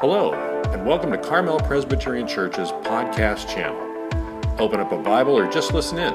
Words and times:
Hello, 0.00 0.32
and 0.72 0.86
welcome 0.86 1.10
to 1.10 1.18
Carmel 1.18 1.58
Presbyterian 1.58 2.28
Church's 2.28 2.70
podcast 2.70 3.52
channel. 3.52 3.76
Open 4.60 4.78
up 4.78 4.92
a 4.92 4.96
Bible 4.96 5.36
or 5.36 5.50
just 5.50 5.74
listen 5.74 5.98
in. 5.98 6.14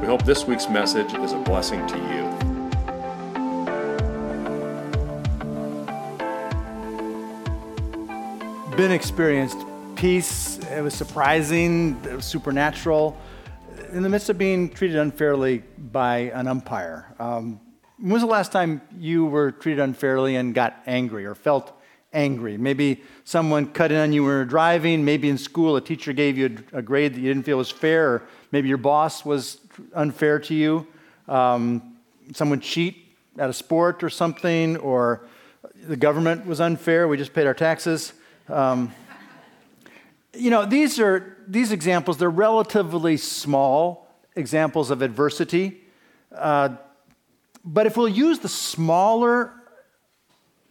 We 0.00 0.08
hope 0.08 0.24
this 0.24 0.44
week's 0.44 0.68
message 0.68 1.14
is 1.14 1.30
a 1.30 1.38
blessing 1.38 1.86
to 1.86 1.96
you. 1.98 2.28
Ben 8.76 8.90
experienced 8.90 9.58
peace. 9.94 10.58
It 10.58 10.82
was 10.82 10.92
surprising, 10.92 12.00
it 12.04 12.16
was 12.16 12.24
supernatural, 12.24 13.16
in 13.92 14.02
the 14.02 14.08
midst 14.08 14.30
of 14.30 14.38
being 14.38 14.68
treated 14.68 14.96
unfairly 14.96 15.58
by 15.78 16.32
an 16.34 16.48
umpire. 16.48 17.14
Um, 17.20 17.60
when 17.98 18.14
was 18.14 18.22
the 18.22 18.26
last 18.26 18.50
time 18.50 18.80
you 18.98 19.26
were 19.26 19.52
treated 19.52 19.80
unfairly 19.80 20.34
and 20.34 20.52
got 20.52 20.82
angry 20.88 21.24
or 21.24 21.36
felt 21.36 21.78
angry? 22.12 22.56
Maybe 22.56 23.02
someone 23.24 23.66
cut 23.72 23.92
in 23.92 23.98
on 23.98 24.12
you 24.12 24.22
when 24.22 24.32
you 24.32 24.38
were 24.38 24.44
driving. 24.44 25.04
Maybe 25.04 25.28
in 25.28 25.38
school 25.38 25.76
a 25.76 25.80
teacher 25.80 26.12
gave 26.12 26.36
you 26.36 26.58
a, 26.72 26.82
grade 26.82 27.14
that 27.14 27.20
you 27.20 27.28
didn't 27.28 27.44
feel 27.44 27.58
was 27.58 27.70
fair. 27.70 28.08
Or 28.08 28.22
maybe 28.50 28.68
your 28.68 28.78
boss 28.78 29.24
was 29.24 29.58
unfair 29.94 30.38
to 30.40 30.54
you. 30.54 30.86
Um, 31.28 31.96
someone 32.32 32.60
cheat 32.60 33.16
at 33.38 33.48
a 33.48 33.52
sport 33.52 34.02
or 34.02 34.10
something. 34.10 34.76
Or 34.78 35.26
the 35.86 35.96
government 35.96 36.46
was 36.46 36.60
unfair. 36.60 37.08
We 37.08 37.16
just 37.16 37.32
paid 37.32 37.46
our 37.46 37.54
taxes. 37.54 38.12
Um, 38.48 38.92
you 40.34 40.50
know, 40.50 40.64
these 40.64 40.98
are 40.98 41.36
these 41.46 41.72
examples. 41.72 42.18
They're 42.18 42.30
relatively 42.30 43.16
small 43.16 44.08
examples 44.34 44.90
of 44.90 45.02
adversity. 45.02 45.80
Uh, 46.34 46.76
but 47.64 47.86
if 47.86 47.96
we'll 47.96 48.08
use 48.08 48.38
the 48.38 48.48
smaller 48.48 49.52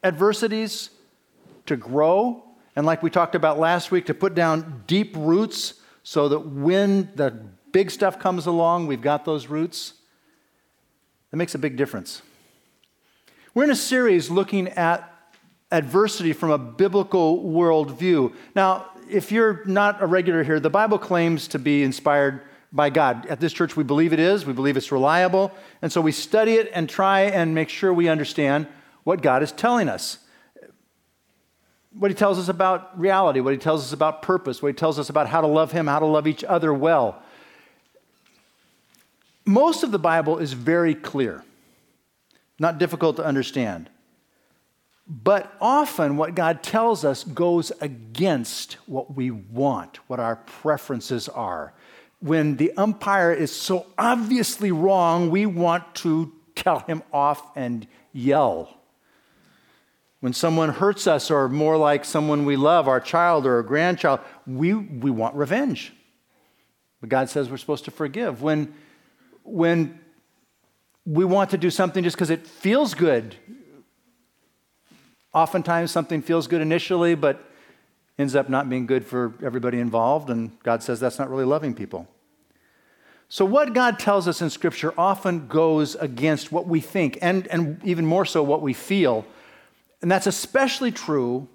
adversities 0.04 0.90
to 1.66 1.76
grow, 1.76 2.44
and 2.76 2.86
like 2.86 3.04
we 3.04 3.10
talked 3.10 3.36
about 3.36 3.60
last 3.60 3.92
week, 3.92 4.06
to 4.08 4.14
put 4.14 4.34
down 4.36 4.84
deep 4.88 5.14
roots 5.18 5.76
so 6.04 6.30
that 6.30 6.40
when 6.40 7.12
the 7.16 7.32
big 7.72 7.92
stuff 7.92 8.20
comes 8.20 8.48
along, 8.48 8.88
we've 8.88 9.02
got 9.02 9.26
those 9.26 9.48
roots, 9.48 9.94
that 11.30 11.38
makes 11.38 11.56
a 11.56 11.60
big 11.60 11.78
difference. 11.78 12.22
We're 13.54 13.66
in 13.66 13.72
a 13.72 13.76
series 13.76 14.30
looking 14.30 14.70
at 14.70 15.08
adversity 15.72 16.34
from 16.34 16.52
a 16.52 16.58
biblical 16.58 17.44
worldview. 17.44 18.34
Now, 18.56 18.88
if 19.10 19.32
you're 19.32 19.64
not 19.66 20.02
a 20.02 20.06
regular 20.06 20.44
here, 20.44 20.60
the 20.60 20.70
Bible 20.70 20.98
claims 20.98 21.48
to 21.50 21.60
be 21.60 21.84
inspired 21.84 22.42
by 22.74 22.90
God. 22.90 23.26
At 23.26 23.40
this 23.40 23.52
church, 23.52 23.76
we 23.76 23.84
believe 23.84 24.14
it 24.14 24.20
is, 24.20 24.46
we 24.46 24.54
believe 24.54 24.78
it's 24.78 24.92
reliable, 24.92 25.52
and 25.82 25.92
so 25.92 26.00
we 26.00 26.12
study 26.12 26.56
it 26.56 26.70
and 26.74 26.90
try 26.90 27.22
and 27.22 27.54
make 27.54 27.70
sure 27.70 27.94
we 27.94 28.08
understand 28.08 28.68
what 29.04 29.22
God 29.22 29.44
is 29.44 29.52
telling 29.52 29.90
us. 29.90 30.20
What 31.98 32.12
He 32.12 32.16
tells 32.16 32.40
us 32.40 32.50
about 32.50 33.00
reality, 33.00 33.40
what 33.40 33.54
He 33.54 33.60
tells 33.60 33.84
us 33.84 33.94
about 33.94 34.22
purpose, 34.22 34.62
what 34.62 34.70
He 34.70 34.74
tells 34.74 35.00
us 35.00 35.10
about 35.10 35.28
how 35.28 35.42
to 35.42 35.48
love 35.48 35.72
Him, 35.72 35.88
how 35.88 36.00
to 36.00 36.06
love 36.06 36.28
each 36.28 36.44
other 36.44 36.74
well. 36.74 37.22
Most 39.46 39.84
of 39.84 39.92
the 39.92 40.00
Bible 40.00 40.38
is 40.38 40.54
very 40.54 40.96
clear, 40.96 41.44
not 42.60 42.78
difficult 42.78 43.16
to 43.18 43.26
understand. 43.26 43.90
But 45.08 45.54
often, 45.60 46.16
what 46.16 46.36
God 46.36 46.64
tells 46.64 47.04
us 47.04 47.24
goes 47.24 47.72
against 47.82 48.74
what 48.86 49.14
we 49.16 49.32
want, 49.32 49.98
what 50.08 50.20
our 50.20 50.38
preferences 50.38 51.28
are 51.28 51.74
when 52.22 52.56
the 52.58 52.72
umpire 52.78 53.34
is 53.34 53.52
so 53.52 53.88
obviously 53.98 54.72
wrong, 54.72 55.30
we 55.30 55.46
want 55.46 55.96
to 55.96 56.32
tell 56.56 56.80
him 56.80 57.02
off 57.12 57.42
and 57.58 57.88
yell. 58.14 58.78
When 60.22 60.34
someone 60.34 60.70
hurts 60.70 61.08
us, 61.08 61.30
or 61.30 61.50
more 61.50 61.78
like 61.78 62.06
someone 62.06 62.46
we 62.46 62.56
love, 62.56 62.88
our 62.88 63.00
child 63.00 63.46
or 63.46 63.60
a 63.60 63.66
grandchild, 63.66 64.20
we, 64.48 64.74
we 64.74 65.12
want 65.12 65.36
revenge. 65.36 65.94
But 67.02 67.10
God 67.10 67.30
says 67.30 67.50
we're 67.50 67.58
supposed 67.58 67.86
to 67.86 67.92
forgive. 67.92 68.44
When, 68.44 68.74
when 69.44 70.00
we 71.06 71.26
want 71.26 71.50
to 71.50 71.58
do 71.58 71.72
something 71.72 72.04
just 72.04 72.16
because 72.16 72.30
it 72.30 72.46
feels 72.46 72.94
good, 72.94 73.36
oftentimes 75.34 75.92
something 75.92 76.22
feels 76.22 76.48
good 76.48 76.62
initially, 76.62 77.16
but 77.16 77.44
ends 78.20 78.36
up 78.36 78.48
not 78.48 78.70
being 78.70 78.86
good 78.86 79.06
for 79.06 79.34
everybody 79.44 79.80
involved, 79.80 80.30
and 80.30 80.52
God 80.62 80.84
says 80.84 81.00
that's 81.00 81.18
not 81.18 81.30
really 81.30 81.46
loving 81.46 81.74
people. 81.74 82.08
So, 83.30 83.46
what 83.46 83.74
God 83.74 83.98
tells 83.98 84.28
us 84.28 84.42
in 84.42 84.50
Scripture 84.50 84.94
often 84.98 85.48
goes 85.48 85.96
against 85.96 86.52
what 86.52 86.68
we 86.68 86.82
think, 86.82 87.18
and, 87.22 87.48
and 87.48 87.82
even 87.84 88.06
more 88.06 88.26
so 88.26 88.44
what 88.44 88.62
we 88.62 88.74
feel. 88.74 89.26
And 90.02 90.10
that's 90.10 90.28
especially 90.28 90.92
true 90.92 91.48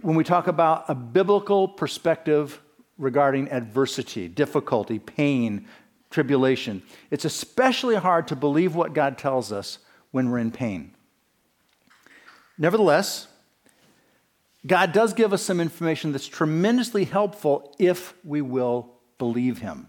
when 0.00 0.16
we 0.16 0.24
talk 0.24 0.46
about 0.46 0.84
a 0.88 0.94
biblical 0.94 1.68
perspective 1.68 2.60
regarding 2.96 3.50
adversity, 3.50 4.28
difficulty, 4.28 4.98
pain, 4.98 5.66
tribulation. 6.10 6.82
It's 7.10 7.24
especially 7.24 7.96
hard 7.96 8.28
to 8.28 8.36
believe 8.36 8.74
what 8.74 8.94
God 8.94 9.18
tells 9.18 9.52
us 9.52 9.78
when 10.10 10.30
we're 10.30 10.38
in 10.38 10.50
pain. 10.50 10.94
Nevertheless, 12.56 13.28
God 14.66 14.92
does 14.92 15.12
give 15.12 15.32
us 15.32 15.42
some 15.42 15.60
information 15.60 16.12
that's 16.12 16.26
tremendously 16.26 17.04
helpful 17.04 17.74
if 17.78 18.14
we 18.24 18.40
will 18.40 18.90
believe 19.18 19.58
Him, 19.58 19.88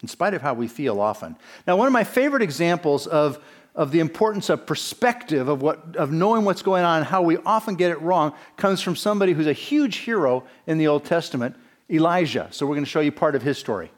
in 0.00 0.08
spite 0.08 0.34
of 0.34 0.42
how 0.42 0.54
we 0.54 0.68
feel 0.68 1.00
often. 1.00 1.36
Now, 1.66 1.76
one 1.76 1.86
of 1.86 1.92
my 1.92 2.04
favorite 2.04 2.42
examples 2.42 3.06
of, 3.06 3.38
of 3.76 3.92
the 3.92 4.00
importance 4.00 4.48
of 4.48 4.66
perspective, 4.66 5.48
of, 5.48 5.62
what, 5.62 5.94
of 5.96 6.10
knowing 6.10 6.44
what's 6.44 6.62
going 6.62 6.82
on 6.82 6.98
and 6.98 7.06
how 7.06 7.22
we 7.22 7.36
often 7.44 7.76
get 7.76 7.90
it 7.90 8.00
wrong, 8.00 8.32
comes 8.56 8.80
from 8.80 8.96
somebody 8.96 9.32
who's 9.32 9.46
a 9.46 9.52
huge 9.52 9.98
hero 9.98 10.42
in 10.66 10.78
the 10.78 10.88
Old 10.88 11.04
Testament, 11.04 11.54
Elijah. 11.90 12.48
So, 12.50 12.66
we're 12.66 12.74
going 12.74 12.84
to 12.84 12.90
show 12.90 13.00
you 13.00 13.12
part 13.12 13.36
of 13.36 13.42
his 13.42 13.58
story. 13.58 13.92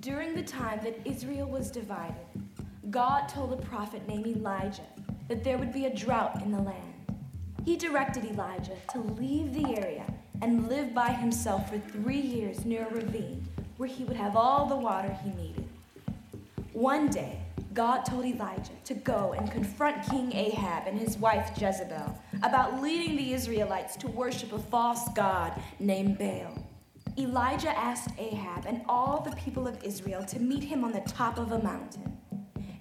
During 0.00 0.34
the 0.34 0.42
time 0.42 0.80
that 0.84 0.98
Israel 1.04 1.48
was 1.48 1.70
divided, 1.70 2.14
God 2.88 3.28
told 3.28 3.52
a 3.52 3.56
prophet 3.56 4.06
named 4.06 4.28
Elijah 4.28 4.86
that 5.26 5.42
there 5.42 5.58
would 5.58 5.72
be 5.72 5.86
a 5.86 5.94
drought 5.94 6.40
in 6.42 6.52
the 6.52 6.60
land. 6.60 6.94
He 7.64 7.76
directed 7.76 8.24
Elijah 8.24 8.76
to 8.92 9.00
leave 9.00 9.52
the 9.52 9.76
area 9.76 10.04
and 10.40 10.68
live 10.68 10.94
by 10.94 11.10
himself 11.10 11.68
for 11.68 11.78
three 11.78 12.20
years 12.20 12.64
near 12.64 12.86
a 12.86 12.94
ravine 12.94 13.44
where 13.76 13.88
he 13.88 14.04
would 14.04 14.16
have 14.16 14.36
all 14.36 14.66
the 14.66 14.76
water 14.76 15.12
he 15.24 15.30
needed. 15.30 15.65
One 16.76 17.08
day, 17.08 17.38
God 17.72 18.02
told 18.02 18.26
Elijah 18.26 18.74
to 18.84 18.92
go 18.92 19.32
and 19.32 19.50
confront 19.50 20.06
King 20.10 20.30
Ahab 20.34 20.86
and 20.86 20.98
his 20.98 21.16
wife 21.16 21.50
Jezebel 21.58 22.20
about 22.42 22.82
leading 22.82 23.16
the 23.16 23.32
Israelites 23.32 23.96
to 23.96 24.08
worship 24.08 24.52
a 24.52 24.58
false 24.58 25.08
god 25.14 25.58
named 25.80 26.18
Baal. 26.18 26.52
Elijah 27.16 27.70
asked 27.70 28.10
Ahab 28.18 28.66
and 28.66 28.82
all 28.90 29.22
the 29.22 29.34
people 29.36 29.66
of 29.66 29.82
Israel 29.82 30.22
to 30.26 30.38
meet 30.38 30.62
him 30.62 30.84
on 30.84 30.92
the 30.92 31.00
top 31.00 31.38
of 31.38 31.52
a 31.52 31.62
mountain. 31.62 32.14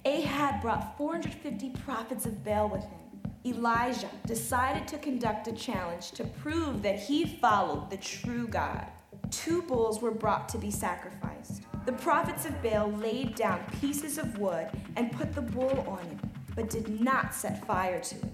Ahab 0.03 0.61
brought 0.61 0.97
450 0.97 1.69
prophets 1.85 2.25
of 2.25 2.43
Baal 2.43 2.67
with 2.67 2.83
him. 2.83 3.31
Elijah 3.45 4.09
decided 4.27 4.89
to 4.89 4.97
conduct 4.97 5.47
a 5.47 5.53
challenge 5.53 6.11
to 6.11 6.25
prove 6.25 6.81
that 6.81 6.99
he 6.99 7.25
followed 7.25 7.89
the 7.89 7.95
true 7.95 8.45
God. 8.49 8.87
Two 9.31 9.61
bulls 9.61 10.01
were 10.01 10.11
brought 10.11 10.49
to 10.49 10.57
be 10.57 10.69
sacrificed. 10.69 11.61
The 11.85 11.93
prophets 11.93 12.45
of 12.45 12.63
Baal 12.63 12.91
laid 12.93 13.35
down 13.35 13.63
pieces 13.79 14.17
of 14.17 14.39
wood 14.39 14.69
and 14.95 15.11
put 15.11 15.33
the 15.35 15.41
bull 15.41 15.85
on 15.87 15.99
it, 15.99 16.55
but 16.55 16.67
did 16.67 16.99
not 16.99 17.35
set 17.35 17.63
fire 17.67 17.99
to 17.99 18.15
it. 18.15 18.33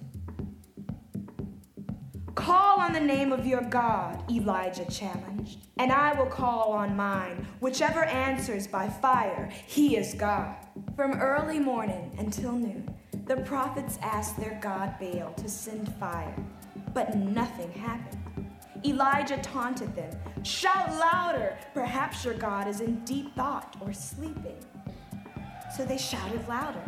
Call 2.34 2.80
on 2.80 2.94
the 2.94 3.00
name 3.02 3.34
of 3.34 3.46
your 3.46 3.62
God, 3.62 4.24
Elijah 4.32 4.90
challenged, 4.90 5.60
and 5.78 5.92
I 5.92 6.14
will 6.14 6.28
call 6.28 6.72
on 6.72 6.96
mine. 6.96 7.46
Whichever 7.60 8.06
answers 8.06 8.68
by 8.68 8.88
fire, 8.88 9.50
he 9.68 9.98
is 9.98 10.14
God. 10.14 10.56
From 10.96 11.20
early 11.20 11.60
morning 11.60 12.16
until 12.18 12.54
noon, 12.54 12.96
the 13.26 13.38
prophets 13.38 14.00
asked 14.02 14.40
their 14.40 14.58
god 14.62 14.96
Baal 14.97 15.34
to 15.34 15.50
send 15.50 15.94
fire, 15.96 16.36
but 16.94 17.16
nothing 17.16 17.72
happened. 17.74 18.31
Elijah 18.84 19.38
taunted 19.38 19.96
them 19.96 20.12
Shout 20.44 20.92
louder! 20.98 21.56
Perhaps 21.74 22.26
your 22.26 22.34
God 22.34 22.68
is 22.68 22.82
in 22.82 23.04
deep 23.06 23.36
thought 23.36 23.76
or 23.80 23.94
sleeping. 23.94 24.58
So 25.78 25.86
they 25.86 25.98
shouted 25.98 26.48
louder 26.48 26.84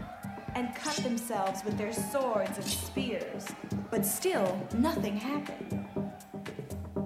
and 0.55 0.73
cut 0.75 0.95
themselves 0.97 1.63
with 1.63 1.77
their 1.77 1.93
swords 1.93 2.57
and 2.57 2.65
spears, 2.65 3.47
but 3.91 4.05
still 4.05 4.59
nothing 4.75 5.15
happened. 5.17 5.87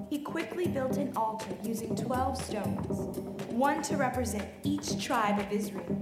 He 0.09 0.19
quickly 0.19 0.67
built 0.67 0.95
an 0.97 1.11
altar 1.17 1.53
using 1.63 1.93
12 1.95 2.41
stones, 2.41 3.17
one 3.49 3.81
to 3.83 3.97
represent 3.97 4.47
each 4.63 5.03
tribe 5.03 5.39
of 5.39 5.51
Israel. 5.51 6.01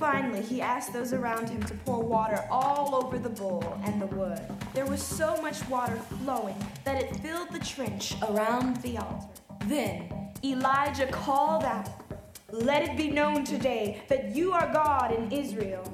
Finally, 0.00 0.40
he 0.40 0.62
asked 0.62 0.94
those 0.94 1.12
around 1.12 1.46
him 1.50 1.62
to 1.62 1.74
pour 1.84 2.02
water 2.02 2.42
all 2.50 2.94
over 2.94 3.18
the 3.18 3.28
bowl 3.28 3.78
and 3.84 4.00
the 4.00 4.06
wood. 4.06 4.40
There 4.72 4.86
was 4.86 5.02
so 5.02 5.36
much 5.42 5.68
water 5.68 5.96
flowing 6.24 6.56
that 6.84 7.02
it 7.02 7.14
filled 7.16 7.50
the 7.52 7.58
trench 7.58 8.14
around 8.30 8.78
the 8.78 8.96
altar. 8.96 9.28
Then 9.66 10.32
Elijah 10.42 11.06
called 11.08 11.64
out, 11.64 11.90
Let 12.50 12.82
it 12.82 12.96
be 12.96 13.10
known 13.10 13.44
today 13.44 14.00
that 14.08 14.34
you 14.34 14.52
are 14.52 14.72
God 14.72 15.12
in 15.12 15.30
Israel. 15.30 15.84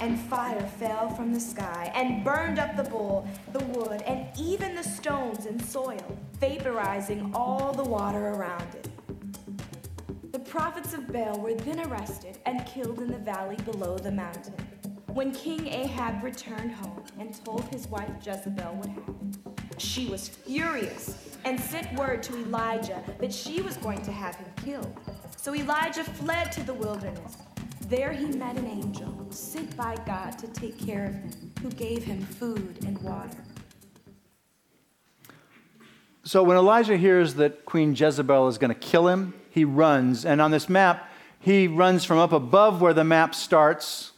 and 0.00 0.18
fire 0.18 0.66
fell 0.78 1.08
from 1.10 1.32
the 1.32 1.40
sky 1.40 1.90
and 1.94 2.22
burned 2.22 2.58
up 2.58 2.76
the 2.76 2.82
bull, 2.82 3.26
the 3.52 3.64
wood, 3.66 4.02
and 4.02 4.26
even 4.38 4.74
the 4.74 4.82
stones 4.82 5.46
and 5.46 5.62
soil, 5.62 6.18
vaporizing 6.38 7.30
all 7.34 7.72
the 7.72 7.84
water 7.84 8.28
around 8.28 8.74
it. 8.74 8.89
The 10.50 10.58
prophets 10.58 10.94
of 10.94 11.12
Baal 11.12 11.38
were 11.38 11.54
then 11.54 11.78
arrested 11.86 12.38
and 12.44 12.66
killed 12.66 12.98
in 12.98 13.12
the 13.12 13.18
valley 13.18 13.54
below 13.64 13.96
the 13.96 14.10
mountain. 14.10 14.54
When 15.06 15.30
King 15.30 15.68
Ahab 15.68 16.24
returned 16.24 16.72
home 16.72 17.04
and 17.20 17.32
told 17.44 17.68
his 17.68 17.86
wife 17.86 18.10
Jezebel 18.20 18.74
what 18.74 18.88
happened, 18.88 19.38
she 19.78 20.06
was 20.06 20.28
furious 20.28 21.36
and 21.44 21.58
sent 21.60 21.96
word 21.96 22.24
to 22.24 22.36
Elijah 22.36 23.00
that 23.20 23.32
she 23.32 23.62
was 23.62 23.76
going 23.76 24.02
to 24.02 24.10
have 24.10 24.34
him 24.34 24.48
killed. 24.56 24.92
So 25.36 25.54
Elijah 25.54 26.02
fled 26.02 26.50
to 26.50 26.64
the 26.64 26.74
wilderness. 26.74 27.36
There 27.82 28.10
he 28.10 28.26
met 28.26 28.58
an 28.58 28.66
angel 28.66 29.28
sent 29.30 29.76
by 29.76 29.94
God 30.04 30.36
to 30.40 30.48
take 30.48 30.84
care 30.84 31.06
of 31.06 31.12
him, 31.12 31.52
who 31.62 31.70
gave 31.70 32.02
him 32.02 32.22
food 32.22 32.84
and 32.84 33.00
water. 33.02 33.38
So 36.24 36.42
when 36.42 36.56
Elijah 36.56 36.96
hears 36.96 37.34
that 37.34 37.64
Queen 37.66 37.94
Jezebel 37.94 38.48
is 38.48 38.58
going 38.58 38.74
to 38.74 38.80
kill 38.80 39.06
him, 39.06 39.34
he 39.50 39.64
runs. 39.64 40.24
And 40.24 40.40
on 40.40 40.50
this 40.50 40.68
map, 40.68 41.10
he 41.38 41.68
runs 41.68 42.04
from 42.04 42.18
up 42.18 42.32
above 42.32 42.80
where 42.80 42.94
the 42.94 43.04
map 43.04 43.34
starts, 43.34 44.12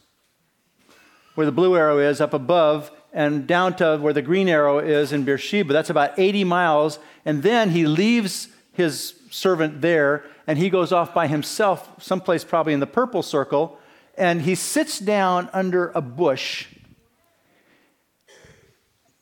where 1.34 1.46
the 1.46 1.52
blue 1.52 1.76
arrow 1.76 1.99
is, 1.99 2.20
up 2.20 2.34
above, 2.34 2.90
and 3.12 3.46
down 3.46 3.76
to 3.76 3.99
where 3.99 4.12
the 4.12 4.23
green 4.23 4.49
arrow 4.49 4.79
is 4.79 5.12
in 5.12 5.25
Beersheba. 5.25 5.73
That's 5.73 5.90
about 5.90 6.19
80 6.19 6.44
miles. 6.44 6.99
And 7.25 7.43
then 7.43 7.70
he 7.70 7.87
leaves 7.87 8.49
his 8.73 9.14
servant 9.31 9.81
there 9.81 10.25
and 10.46 10.58
he 10.58 10.70
goes 10.70 10.93
off 10.93 11.14
by 11.14 11.26
himself, 11.26 12.02
someplace 12.02 12.44
probably 12.44 12.73
in 12.73 12.81
the 12.81 12.87
purple 12.87 13.23
circle, 13.23 13.79
and 14.17 14.43
he 14.43 14.55
sits 14.55 14.99
down 14.99 15.49
under 15.52 15.90
a 15.94 16.00
bush 16.00 16.67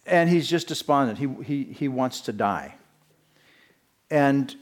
and 0.06 0.28
he's 0.28 0.48
just 0.48 0.66
despondent. 0.66 1.18
He, 1.18 1.28
he, 1.44 1.64
he 1.72 1.88
wants 1.88 2.22
to 2.22 2.32
die. 2.32 2.74
And 4.10 4.54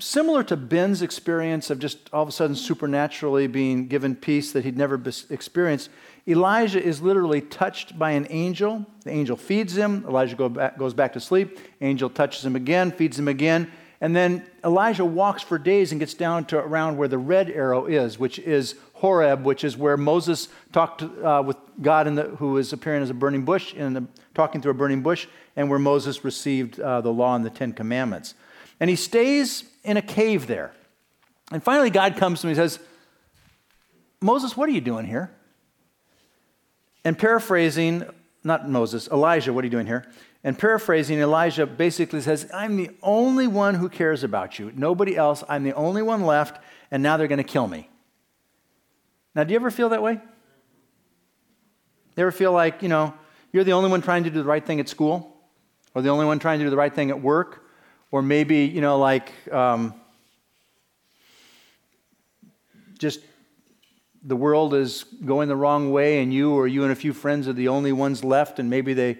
similar 0.00 0.42
to 0.44 0.56
Ben's 0.56 1.02
experience 1.02 1.70
of 1.70 1.78
just 1.78 2.10
all 2.12 2.22
of 2.22 2.28
a 2.28 2.32
sudden 2.32 2.56
supernaturally 2.56 3.46
being 3.46 3.86
given 3.86 4.16
peace 4.16 4.52
that 4.52 4.64
he'd 4.64 4.76
never 4.76 5.00
experienced, 5.30 5.90
Elijah 6.26 6.82
is 6.82 7.00
literally 7.00 7.40
touched 7.40 7.98
by 7.98 8.12
an 8.12 8.26
angel. 8.30 8.86
The 9.04 9.10
angel 9.10 9.36
feeds 9.36 9.76
him. 9.76 10.04
Elijah 10.06 10.36
go 10.36 10.48
back, 10.48 10.78
goes 10.78 10.94
back 10.94 11.12
to 11.14 11.20
sleep. 11.20 11.58
Angel 11.80 12.10
touches 12.10 12.44
him 12.44 12.56
again, 12.56 12.90
feeds 12.90 13.18
him 13.18 13.28
again. 13.28 13.70
And 14.00 14.16
then 14.16 14.46
Elijah 14.64 15.04
walks 15.04 15.42
for 15.42 15.58
days 15.58 15.92
and 15.92 16.00
gets 16.00 16.14
down 16.14 16.46
to 16.46 16.58
around 16.58 16.96
where 16.96 17.08
the 17.08 17.18
red 17.18 17.50
arrow 17.50 17.84
is, 17.86 18.18
which 18.18 18.38
is 18.38 18.76
Horeb, 18.94 19.44
which 19.44 19.62
is 19.62 19.76
where 19.76 19.96
Moses 19.96 20.48
talked 20.72 21.02
uh, 21.02 21.42
with 21.44 21.56
God, 21.82 22.06
the, 22.06 22.22
who 22.38 22.56
is 22.56 22.72
appearing 22.72 23.02
as 23.02 23.10
a 23.10 23.14
burning 23.14 23.44
bush, 23.44 23.74
and 23.76 24.08
talking 24.34 24.62
through 24.62 24.70
a 24.72 24.74
burning 24.74 25.02
bush, 25.02 25.26
and 25.56 25.68
where 25.68 25.78
Moses 25.78 26.24
received 26.24 26.80
uh, 26.80 27.02
the 27.02 27.12
law 27.12 27.34
and 27.34 27.44
the 27.44 27.50
Ten 27.50 27.72
Commandments. 27.72 28.34
And 28.78 28.88
he 28.88 28.96
stays 28.96 29.64
in 29.84 29.96
a 29.96 30.02
cave 30.02 30.46
there. 30.46 30.72
And 31.52 31.62
finally, 31.62 31.90
God 31.90 32.16
comes 32.16 32.40
to 32.40 32.46
him 32.46 32.50
and 32.50 32.56
says, 32.56 32.78
Moses, 34.20 34.56
what 34.56 34.68
are 34.68 34.72
you 34.72 34.80
doing 34.80 35.06
here? 35.06 35.30
And 37.04 37.18
paraphrasing, 37.18 38.04
not 38.44 38.68
Moses, 38.68 39.08
Elijah, 39.08 39.52
what 39.52 39.62
are 39.62 39.66
you 39.66 39.70
doing 39.70 39.86
here? 39.86 40.06
And 40.44 40.58
paraphrasing, 40.58 41.18
Elijah 41.18 41.66
basically 41.66 42.20
says, 42.20 42.48
I'm 42.52 42.76
the 42.76 42.90
only 43.02 43.46
one 43.46 43.74
who 43.74 43.88
cares 43.88 44.22
about 44.24 44.58
you. 44.58 44.72
Nobody 44.74 45.16
else. 45.16 45.44
I'm 45.48 45.64
the 45.64 45.74
only 45.74 46.02
one 46.02 46.22
left, 46.22 46.62
and 46.90 47.02
now 47.02 47.16
they're 47.16 47.28
going 47.28 47.38
to 47.38 47.44
kill 47.44 47.66
me. 47.66 47.90
Now, 49.34 49.44
do 49.44 49.52
you 49.52 49.56
ever 49.56 49.70
feel 49.70 49.90
that 49.90 50.02
way? 50.02 50.14
You 52.16 52.22
ever 52.22 52.32
feel 52.32 52.52
like, 52.52 52.82
you 52.82 52.88
know, 52.88 53.14
you're 53.52 53.64
the 53.64 53.72
only 53.72 53.90
one 53.90 54.00
trying 54.02 54.24
to 54.24 54.30
do 54.30 54.38
the 54.38 54.48
right 54.48 54.64
thing 54.64 54.80
at 54.80 54.88
school? 54.88 55.36
Or 55.94 56.02
the 56.02 56.08
only 56.08 56.24
one 56.24 56.38
trying 56.38 56.58
to 56.60 56.64
do 56.64 56.70
the 56.70 56.76
right 56.76 56.94
thing 56.94 57.10
at 57.10 57.20
work? 57.20 57.64
Or 58.12 58.22
maybe, 58.22 58.64
you 58.64 58.80
know, 58.80 58.98
like 58.98 59.32
um, 59.52 59.94
just 62.98 63.20
the 64.22 64.36
world 64.36 64.74
is 64.74 65.04
going 65.24 65.48
the 65.48 65.56
wrong 65.56 65.92
way, 65.92 66.22
and 66.22 66.34
you 66.34 66.52
or 66.52 66.66
you 66.66 66.82
and 66.82 66.92
a 66.92 66.96
few 66.96 67.12
friends 67.12 67.48
are 67.48 67.52
the 67.52 67.68
only 67.68 67.92
ones 67.92 68.24
left, 68.24 68.58
and 68.58 68.68
maybe 68.68 68.94
they 68.94 69.18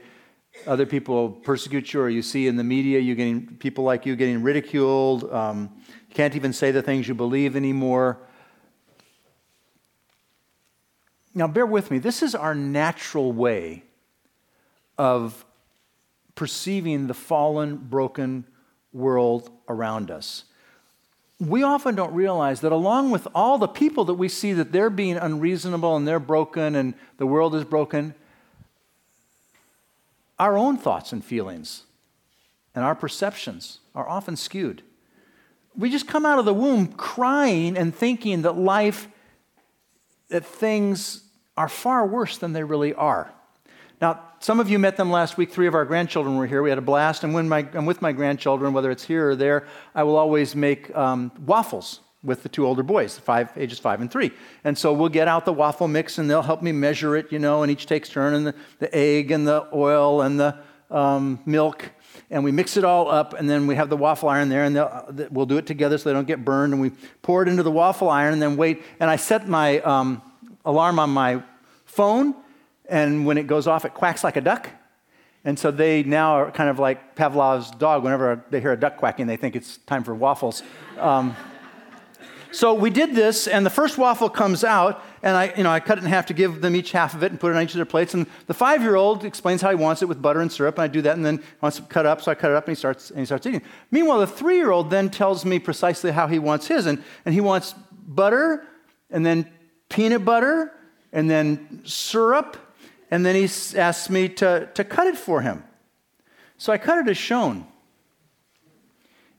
other 0.67 0.85
people 0.85 1.31
persecute 1.31 1.93
you, 1.93 2.01
or 2.01 2.09
you 2.09 2.23
see 2.23 2.49
in 2.49 2.57
the 2.57 2.65
media 2.65 2.99
you 2.99 3.15
getting 3.15 3.47
people 3.57 3.85
like 3.85 4.05
you 4.05 4.17
getting 4.17 4.43
ridiculed. 4.43 5.33
Um, 5.33 5.71
you 6.09 6.15
can't 6.15 6.35
even 6.35 6.53
say 6.53 6.73
the 6.73 6.83
things 6.83 7.07
you 7.07 7.15
believe 7.15 7.57
anymore. 7.57 8.19
Now, 11.33 11.47
bear 11.47 11.65
with 11.65 11.93
me. 11.93 11.99
This 11.99 12.23
is 12.23 12.35
our 12.35 12.57
natural 12.57 13.33
way 13.33 13.85
of 14.99 15.45
perceiving 16.35 17.07
the 17.07 17.15
fallen, 17.15 17.77
broken 17.77 18.45
world 18.93 19.51
around 19.69 20.11
us. 20.11 20.45
We 21.39 21.63
often 21.63 21.95
don't 21.95 22.13
realize 22.13 22.61
that 22.61 22.73
along 22.73 23.11
with 23.11 23.27
all 23.35 23.57
the 23.57 23.69
people 23.69 24.05
that 24.07 24.15
we 24.15 24.29
see 24.29 24.53
that 24.53 24.73
they're 24.73 24.91
being 24.91 25.17
unreasonable 25.17 25.97
and 25.97 26.07
they're 26.07 26.21
broken 26.21 26.75
and 26.75 26.95
the 27.17 27.27
world 27.27 27.55
is 27.55 27.65
broken, 27.65 28.15
our 30.39 30.57
own 30.57 30.77
thoughts 30.77 31.13
and 31.13 31.25
feelings 31.25 31.85
and 32.75 32.85
our 32.85 32.95
perceptions 32.95 33.79
are 33.95 34.09
often 34.09 34.37
skewed. 34.37 34.83
We 35.77 35.91
just 35.91 36.09
come 36.09 36.27
out 36.27 36.39
of 36.39 36.45
the 36.45 36.55
womb 36.55 36.89
crying 36.89 37.77
and 37.77 37.95
thinking 37.95 38.43
that 38.43 38.57
life, 38.57 39.09
that 40.29 40.45
things 40.45 41.25
are 41.57 41.69
far 41.69 42.07
worse 42.07 42.39
than 42.39 42.53
they 42.53 42.65
really 42.65 42.95
are. 42.95 43.33
Now, 44.01 44.21
some 44.39 44.61
of 44.61 44.71
you 44.71 44.79
met 44.79 44.97
them 44.97 45.11
last 45.11 45.37
week. 45.37 45.53
Three 45.53 45.67
of 45.67 45.75
our 45.75 45.85
grandchildren 45.85 46.37
were 46.37 46.47
here. 46.47 46.63
We 46.63 46.71
had 46.71 46.79
a 46.79 46.83
blast. 46.83 47.23
And 47.25 47.35
when 47.35 47.49
my, 47.49 47.69
I'm 47.75 47.85
with 47.85 48.01
my 48.01 48.13
grandchildren, 48.13 48.73
whether 48.73 48.91
it's 48.91 49.05
here 49.05 49.31
or 49.31 49.37
there, 49.37 49.67
I 49.95 50.05
will 50.05 50.17
always 50.17 50.57
make 50.57 50.95
um, 50.97 51.31
waffles 51.45 52.01
with 52.23 52.43
the 52.43 52.49
two 52.49 52.67
older 52.67 52.83
boys, 52.83 53.19
five, 53.19 53.51
ages 53.57 53.79
five 53.79 54.01
and 54.01 54.11
three. 54.11 54.31
And 54.65 54.77
so 54.77 54.93
we'll 54.93 55.09
get 55.09 55.29
out 55.29 55.45
the 55.45 55.53
waffle 55.53 55.89
mix 55.89 56.19
and 56.19 56.31
they'll 56.31 56.43
help 56.43 56.63
me 56.63 56.73
measure 56.73 57.17
it, 57.17 57.31
you 57.33 57.39
know, 57.39 57.63
and 57.63 57.71
each 57.71 57.87
takes 57.87 58.09
turn 58.09 58.35
and 58.35 58.47
the, 58.47 58.55
the 58.79 58.95
egg 58.95 59.31
and 59.31 59.47
the 59.47 59.67
oil 59.73 60.23
and 60.23 60.41
the 60.41 60.59
um, 60.91 61.39
milk. 61.47 61.91
And 62.31 62.45
we 62.45 62.53
mix 62.53 62.77
it 62.77 62.85
all 62.85 63.11
up, 63.11 63.35
and 63.35 63.49
then 63.49 63.67
we 63.67 63.75
have 63.75 63.89
the 63.89 63.97
waffle 63.97 64.29
iron 64.29 64.49
there, 64.49 64.65
and 64.65 65.33
we'll 65.33 65.47
do 65.47 65.57
it 65.57 65.67
together 65.67 65.99
so 65.99 66.09
they 66.09 66.13
don't 66.13 66.27
get 66.27 66.45
burned. 66.45 66.73
And 66.73 66.81
we 66.81 66.91
pour 67.23 67.43
it 67.43 67.49
into 67.49 67.63
the 67.63 67.71
waffle 67.71 68.09
iron, 68.09 68.33
and 68.33 68.43
then 68.43 68.57
wait. 68.57 68.83
And 69.01 69.11
I 69.11 69.17
set 69.17 69.49
my 69.49 69.81
um, 69.81 70.23
alarm 70.65 70.99
on 70.99 71.11
my 71.11 71.43
phone, 71.87 72.35
and 72.91 73.25
when 73.25 73.39
it 73.39 73.47
goes 73.47 73.67
off, 73.67 73.87
it 73.87 73.95
quacks 73.95 74.23
like 74.23 74.37
a 74.37 74.43
duck. 74.43 74.69
And 75.43 75.59
so 75.59 75.71
they 75.71 76.03
now 76.03 76.35
are 76.35 76.51
kind 76.51 76.69
of 76.69 76.79
like 76.79 77.17
Pavlov's 77.17 77.71
dog. 77.71 78.05
Whenever 78.05 78.45
they 78.51 78.61
hear 78.61 78.73
a 78.73 78.77
duck 78.79 78.99
quacking, 78.99 79.27
they 79.27 79.39
think 79.39 79.57
it's 79.57 79.79
time 79.79 80.05
for 80.05 80.15
waffles. 80.15 80.63
Um, 80.99 81.35
so 82.53 82.75
we 82.75 82.91
did 82.91 83.15
this, 83.15 83.47
and 83.47 83.65
the 83.65 83.71
first 83.71 83.97
waffle 83.97 84.29
comes 84.29 84.65
out, 84.65 85.03
and 85.23 85.37
I, 85.37 85.55
you 85.57 85.63
know, 85.63 85.71
I 85.71 85.79
cut 85.79 85.99
it 85.99 86.05
in 86.05 86.11
half 86.11 86.27
to 86.27 86.35
give 86.35 86.61
them 86.61 86.75
each 86.75 86.91
half 86.91 87.15
of 87.15 87.23
it 87.23 87.31
and 87.31 87.39
put 87.39 87.53
it 87.53 87.57
on 87.57 87.63
each 87.63 87.71
of 87.71 87.77
their 87.77 87.85
plates. 87.85 88.13
And 88.13 88.27
the 88.49 88.55
five-year-old 88.55 89.25
explains 89.25 89.63
how 89.63 89.71
he 89.71 89.77
wants 89.77 90.03
it 90.03 90.07
with 90.07 90.21
butter 90.21 90.41
and 90.41 90.51
syrup, 90.51 90.77
and 90.77 90.83
I 90.83 90.89
do 90.89 91.01
that, 91.03 91.17
and 91.17 91.25
then 91.25 91.43
wants 91.61 91.79
it 91.79 91.89
cut 91.89 92.07
up, 92.07 92.21
so 92.21 92.33
I 92.33 92.35
cut 92.35 92.51
it 92.51 92.57
up, 92.57 92.67
and 92.67 92.77
he 92.77 92.79
starts, 92.79 93.11
and 93.11 93.21
he 93.21 93.25
starts 93.25 93.47
eating. 93.47 93.63
Meanwhile, 93.93 94.19
the 94.19 94.27
three-year-old 94.27 94.91
then 94.91 95.11
tells 95.11 95.45
me 95.45 95.61
precisely 95.61 96.11
how 96.11 96.27
he 96.27 96.41
wants 96.41 96.67
his, 96.67 96.87
and, 96.87 97.03
and 97.25 97.33
he 97.35 97.41
wants 97.41 97.73
butter, 98.07 98.67
and 99.11 99.25
then 99.25 99.49
peanut 99.89 100.25
butter, 100.25 100.73
and 101.13 101.31
then 101.31 101.83
syrup, 101.85 102.57
and 103.11 103.27
then 103.27 103.35
he 103.35 103.49
asks 103.77 104.09
me 104.09 104.29
to, 104.29 104.69
to 104.75 104.85
cut 104.85 105.07
it 105.07 105.17
for 105.17 105.41
him. 105.41 105.65
So 106.59 106.73
I 106.73 106.79
cut 106.79 106.99
it 106.99 107.11
as 107.11 107.17
shown. 107.17 107.67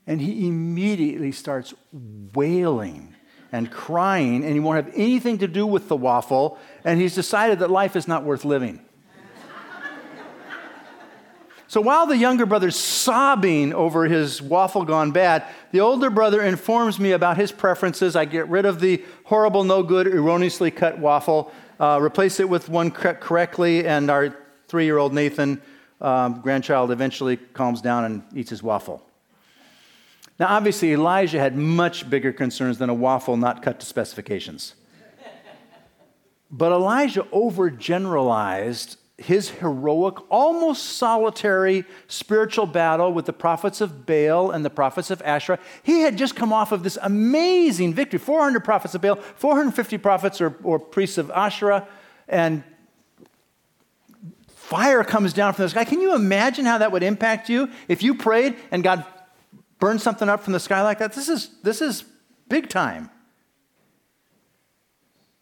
And 0.08 0.20
he 0.20 0.48
immediately 0.48 1.32
starts 1.32 1.74
wailing 2.34 3.16
and 3.52 3.70
crying, 3.70 4.44
and 4.44 4.54
he 4.54 4.60
won't 4.60 4.84
have 4.84 4.94
anything 4.96 5.38
to 5.40 5.48
do 5.48 5.68
with 5.68 5.88
the 5.88 5.96
waffle, 5.96 6.58
and 6.84 7.00
he's 7.00 7.14
decided 7.14 7.60
that 7.60 7.70
life 7.70 7.96
is 7.96 8.08
not 8.08 8.24
worth 8.24 8.46
living. 8.46 8.84
So 11.68 11.80
while 11.80 12.06
the 12.06 12.18
younger 12.18 12.46
brother's 12.46 12.76
sobbing 12.76 13.74
over 13.74 14.04
his 14.04 14.42
waffle 14.42 14.84
gone 14.84 15.12
bad, 15.12 15.46
the 15.72 15.80
older 15.80 16.10
brother 16.10 16.42
informs 16.42 17.00
me 17.00 17.14
about 17.14 17.38
his 17.38 17.54
preferences. 17.54 18.14
I 18.18 18.26
get 18.26 18.50
rid 18.50 18.66
of 18.66 18.82
the 18.82 19.06
horrible, 19.24 19.64
no 19.64 19.82
good, 19.82 20.06
erroneously 20.06 20.72
cut 20.72 21.00
waffle, 21.00 21.50
uh, 21.82 22.00
replace 22.00 22.40
it 22.40 22.48
with 22.48 22.70
one 22.70 22.92
correctly, 22.92 23.88
and 23.88 24.12
our 24.12 24.38
three 24.68 24.86
year 24.86 25.00
old 25.00 25.14
Nathan, 25.16 25.60
um, 26.00 26.40
grandchild, 26.42 26.92
eventually 26.92 27.38
calms 27.38 27.82
down 27.82 28.06
and 28.06 28.24
eats 28.36 28.52
his 28.52 28.62
waffle. 28.62 29.04
Now, 30.40 30.48
obviously, 30.50 30.94
Elijah 30.94 31.40
had 31.40 31.56
much 31.56 32.08
bigger 32.08 32.32
concerns 32.32 32.78
than 32.78 32.90
a 32.90 32.94
waffle 32.94 33.36
not 33.36 33.64
cut 33.64 33.80
to 33.80 33.86
specifications. 33.88 34.76
But 36.52 36.72
Elijah 36.72 37.24
overgeneralized 37.24 38.98
his 39.22 39.50
heroic, 39.50 40.16
almost 40.30 40.84
solitary 40.98 41.86
spiritual 42.08 42.66
battle 42.66 43.14
with 43.14 43.26
the 43.26 43.34
prophets 43.34 43.82
of 43.82 44.06
Baal 44.06 44.52
and 44.52 44.66
the 44.66 44.70
prophets 44.70 45.12
of 45.12 45.22
Asherah. 45.22 45.60
He 45.84 46.02
had 46.02 46.18
just 46.18 46.36
come 46.36 46.52
off 46.52 46.72
of 46.72 46.84
this 46.84 46.98
amazing 47.02 47.94
victory 47.94 48.20
400 48.20 48.64
prophets 48.64 48.96
of 48.96 49.02
Baal, 49.02 49.16
450 49.16 49.98
prophets 50.00 50.42
or, 50.42 50.56
or 50.64 50.80
priests 50.80 51.18
of 51.18 51.30
Asherah. 51.32 51.88
and 52.28 52.64
fire 54.48 55.04
comes 55.04 55.34
down 55.34 55.54
from 55.54 55.64
the 55.64 55.70
sky. 55.70 55.84
Can 55.84 56.00
you 56.00 56.16
imagine 56.16 56.66
how 56.66 56.78
that 56.78 56.94
would 56.94 57.04
impact 57.04 57.50
you 57.50 57.70
if 57.90 58.02
you 58.02 58.16
prayed 58.16 58.56
and 58.72 58.84
God 58.84 59.06
burned 59.80 60.02
something 60.02 60.30
up 60.30 60.44
from 60.44 60.54
the 60.54 60.62
sky 60.62 60.82
like 60.82 61.00
that? 61.00 61.12
This 61.12 61.28
is, 61.28 61.50
this 61.62 61.82
is 61.82 62.06
big 62.48 62.70
time. 62.70 63.10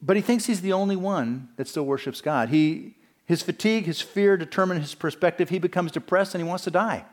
But 0.01 0.15
he 0.15 0.21
thinks 0.23 0.45
he's 0.45 0.61
the 0.61 0.73
only 0.73 0.95
one 0.95 1.49
that 1.57 1.67
still 1.67 1.85
worships 1.85 2.21
God. 2.21 2.49
He, 2.49 2.95
his 3.29 3.43
fatigue, 3.43 3.85
his 3.85 4.01
fear 4.01 4.37
determine 4.37 4.81
his 4.81 4.95
perspective. 4.95 5.49
He 5.49 5.59
becomes 5.59 5.91
depressed 5.91 6.33
and 6.33 6.43
he 6.43 6.49
wants 6.49 6.63
to 6.63 6.71
die. 6.71 7.05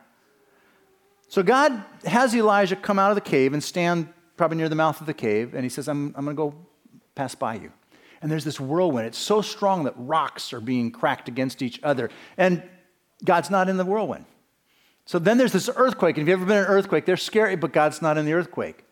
So 1.27 1.43
God 1.43 1.83
has 2.05 2.35
Elijah 2.35 2.75
come 2.75 2.97
out 2.97 3.11
of 3.11 3.15
the 3.15 3.21
cave 3.21 3.53
and 3.53 3.63
stand 3.63 4.11
probably 4.35 4.57
near 4.57 4.67
the 4.67 4.75
mouth 4.75 4.99
of 4.99 5.05
the 5.05 5.13
cave, 5.13 5.53
and 5.53 5.63
he 5.63 5.69
says, 5.69 5.87
I'm, 5.87 6.15
I'm 6.17 6.25
going 6.25 6.35
to 6.35 6.41
go 6.41 6.55
pass 7.13 7.35
by 7.35 7.53
you. 7.53 7.71
And 8.19 8.31
there's 8.31 8.43
this 8.43 8.59
whirlwind. 8.59 9.05
It's 9.05 9.17
so 9.19 9.43
strong 9.43 9.83
that 9.83 9.93
rocks 9.95 10.53
are 10.53 10.59
being 10.59 10.89
cracked 10.89 11.27
against 11.27 11.61
each 11.61 11.79
other. 11.83 12.09
And 12.35 12.63
God's 13.23 13.51
not 13.51 13.69
in 13.69 13.77
the 13.77 13.85
whirlwind. 13.85 14.25
So 15.05 15.19
then 15.19 15.37
there's 15.37 15.51
this 15.51 15.69
earthquake. 15.75 16.17
And 16.17 16.27
if 16.27 16.31
you've 16.31 16.39
ever 16.39 16.47
been 16.47 16.57
in 16.57 16.63
an 16.63 16.69
earthquake, 16.69 17.05
they're 17.05 17.15
scary, 17.15 17.55
but 17.55 17.71
God's 17.71 18.01
not 18.01 18.17
in 18.17 18.25
the 18.25 18.33
earthquake. 18.33 18.85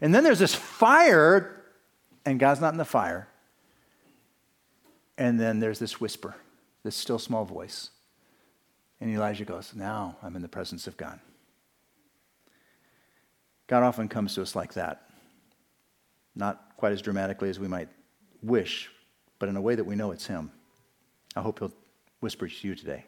And 0.00 0.14
then 0.14 0.24
there's 0.24 0.38
this 0.38 0.54
fire, 0.54 1.62
and 2.24 2.40
God's 2.40 2.62
not 2.62 2.72
in 2.72 2.78
the 2.78 2.86
fire. 2.86 3.28
And 5.18 5.38
then 5.38 5.60
there's 5.60 5.78
this 5.78 6.00
whisper, 6.00 6.36
this 6.82 6.96
still 6.96 7.18
small 7.18 7.44
voice. 7.44 7.90
And 9.00 9.10
Elijah 9.10 9.44
goes, 9.44 9.72
Now 9.74 10.16
I'm 10.22 10.36
in 10.36 10.42
the 10.42 10.48
presence 10.48 10.86
of 10.86 10.96
God. 10.96 11.20
God 13.66 13.82
often 13.82 14.08
comes 14.08 14.34
to 14.34 14.42
us 14.42 14.56
like 14.56 14.74
that. 14.74 15.10
Not 16.34 16.76
quite 16.76 16.92
as 16.92 17.02
dramatically 17.02 17.50
as 17.50 17.58
we 17.58 17.68
might 17.68 17.88
wish, 18.42 18.90
but 19.38 19.48
in 19.48 19.56
a 19.56 19.60
way 19.60 19.74
that 19.74 19.84
we 19.84 19.94
know 19.94 20.10
it's 20.10 20.26
Him. 20.26 20.50
I 21.36 21.40
hope 21.40 21.60
He'll 21.60 21.72
whisper 22.20 22.48
to 22.48 22.68
you 22.68 22.74
today. 22.74 23.04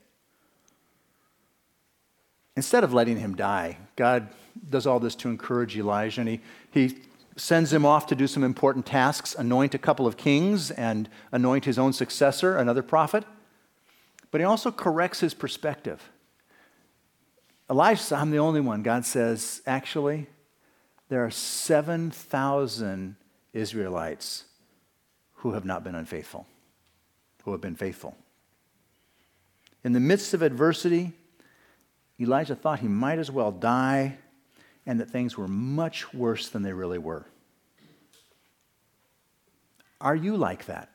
Instead 2.56 2.84
of 2.84 2.92
letting 2.92 3.18
him 3.18 3.34
die, 3.34 3.78
God 3.96 4.28
does 4.68 4.86
all 4.86 5.00
this 5.00 5.14
to 5.16 5.28
encourage 5.28 5.76
Elijah, 5.76 6.20
and 6.20 6.28
he, 6.28 6.40
he 6.70 6.98
sends 7.36 7.72
him 7.72 7.86
off 7.86 8.06
to 8.08 8.14
do 8.14 8.26
some 8.26 8.44
important 8.44 8.84
tasks 8.84 9.34
anoint 9.34 9.74
a 9.74 9.78
couple 9.78 10.06
of 10.06 10.18
kings 10.18 10.70
and 10.70 11.08
anoint 11.30 11.64
his 11.64 11.78
own 11.78 11.94
successor, 11.94 12.58
another 12.58 12.82
prophet. 12.82 13.24
But 14.32 14.40
he 14.40 14.44
also 14.44 14.72
corrects 14.72 15.20
his 15.20 15.34
perspective. 15.34 16.02
Elijah 17.70 18.16
I'm 18.16 18.32
the 18.32 18.38
only 18.38 18.60
one. 18.60 18.82
God 18.82 19.04
says, 19.04 19.62
actually, 19.66 20.26
there 21.08 21.24
are 21.24 21.30
7,000 21.30 23.16
Israelites 23.52 24.44
who 25.34 25.52
have 25.52 25.64
not 25.64 25.84
been 25.84 25.94
unfaithful, 25.94 26.46
who 27.44 27.52
have 27.52 27.60
been 27.60 27.76
faithful. 27.76 28.16
In 29.84 29.92
the 29.92 30.00
midst 30.00 30.32
of 30.32 30.42
adversity, 30.42 31.12
Elijah 32.18 32.54
thought 32.54 32.80
he 32.80 32.88
might 32.88 33.18
as 33.18 33.30
well 33.30 33.52
die 33.52 34.16
and 34.86 34.98
that 35.00 35.10
things 35.10 35.36
were 35.36 35.48
much 35.48 36.12
worse 36.14 36.48
than 36.48 36.62
they 36.62 36.72
really 36.72 36.98
were. 36.98 37.26
Are 40.00 40.16
you 40.16 40.36
like 40.36 40.66
that? 40.66 40.91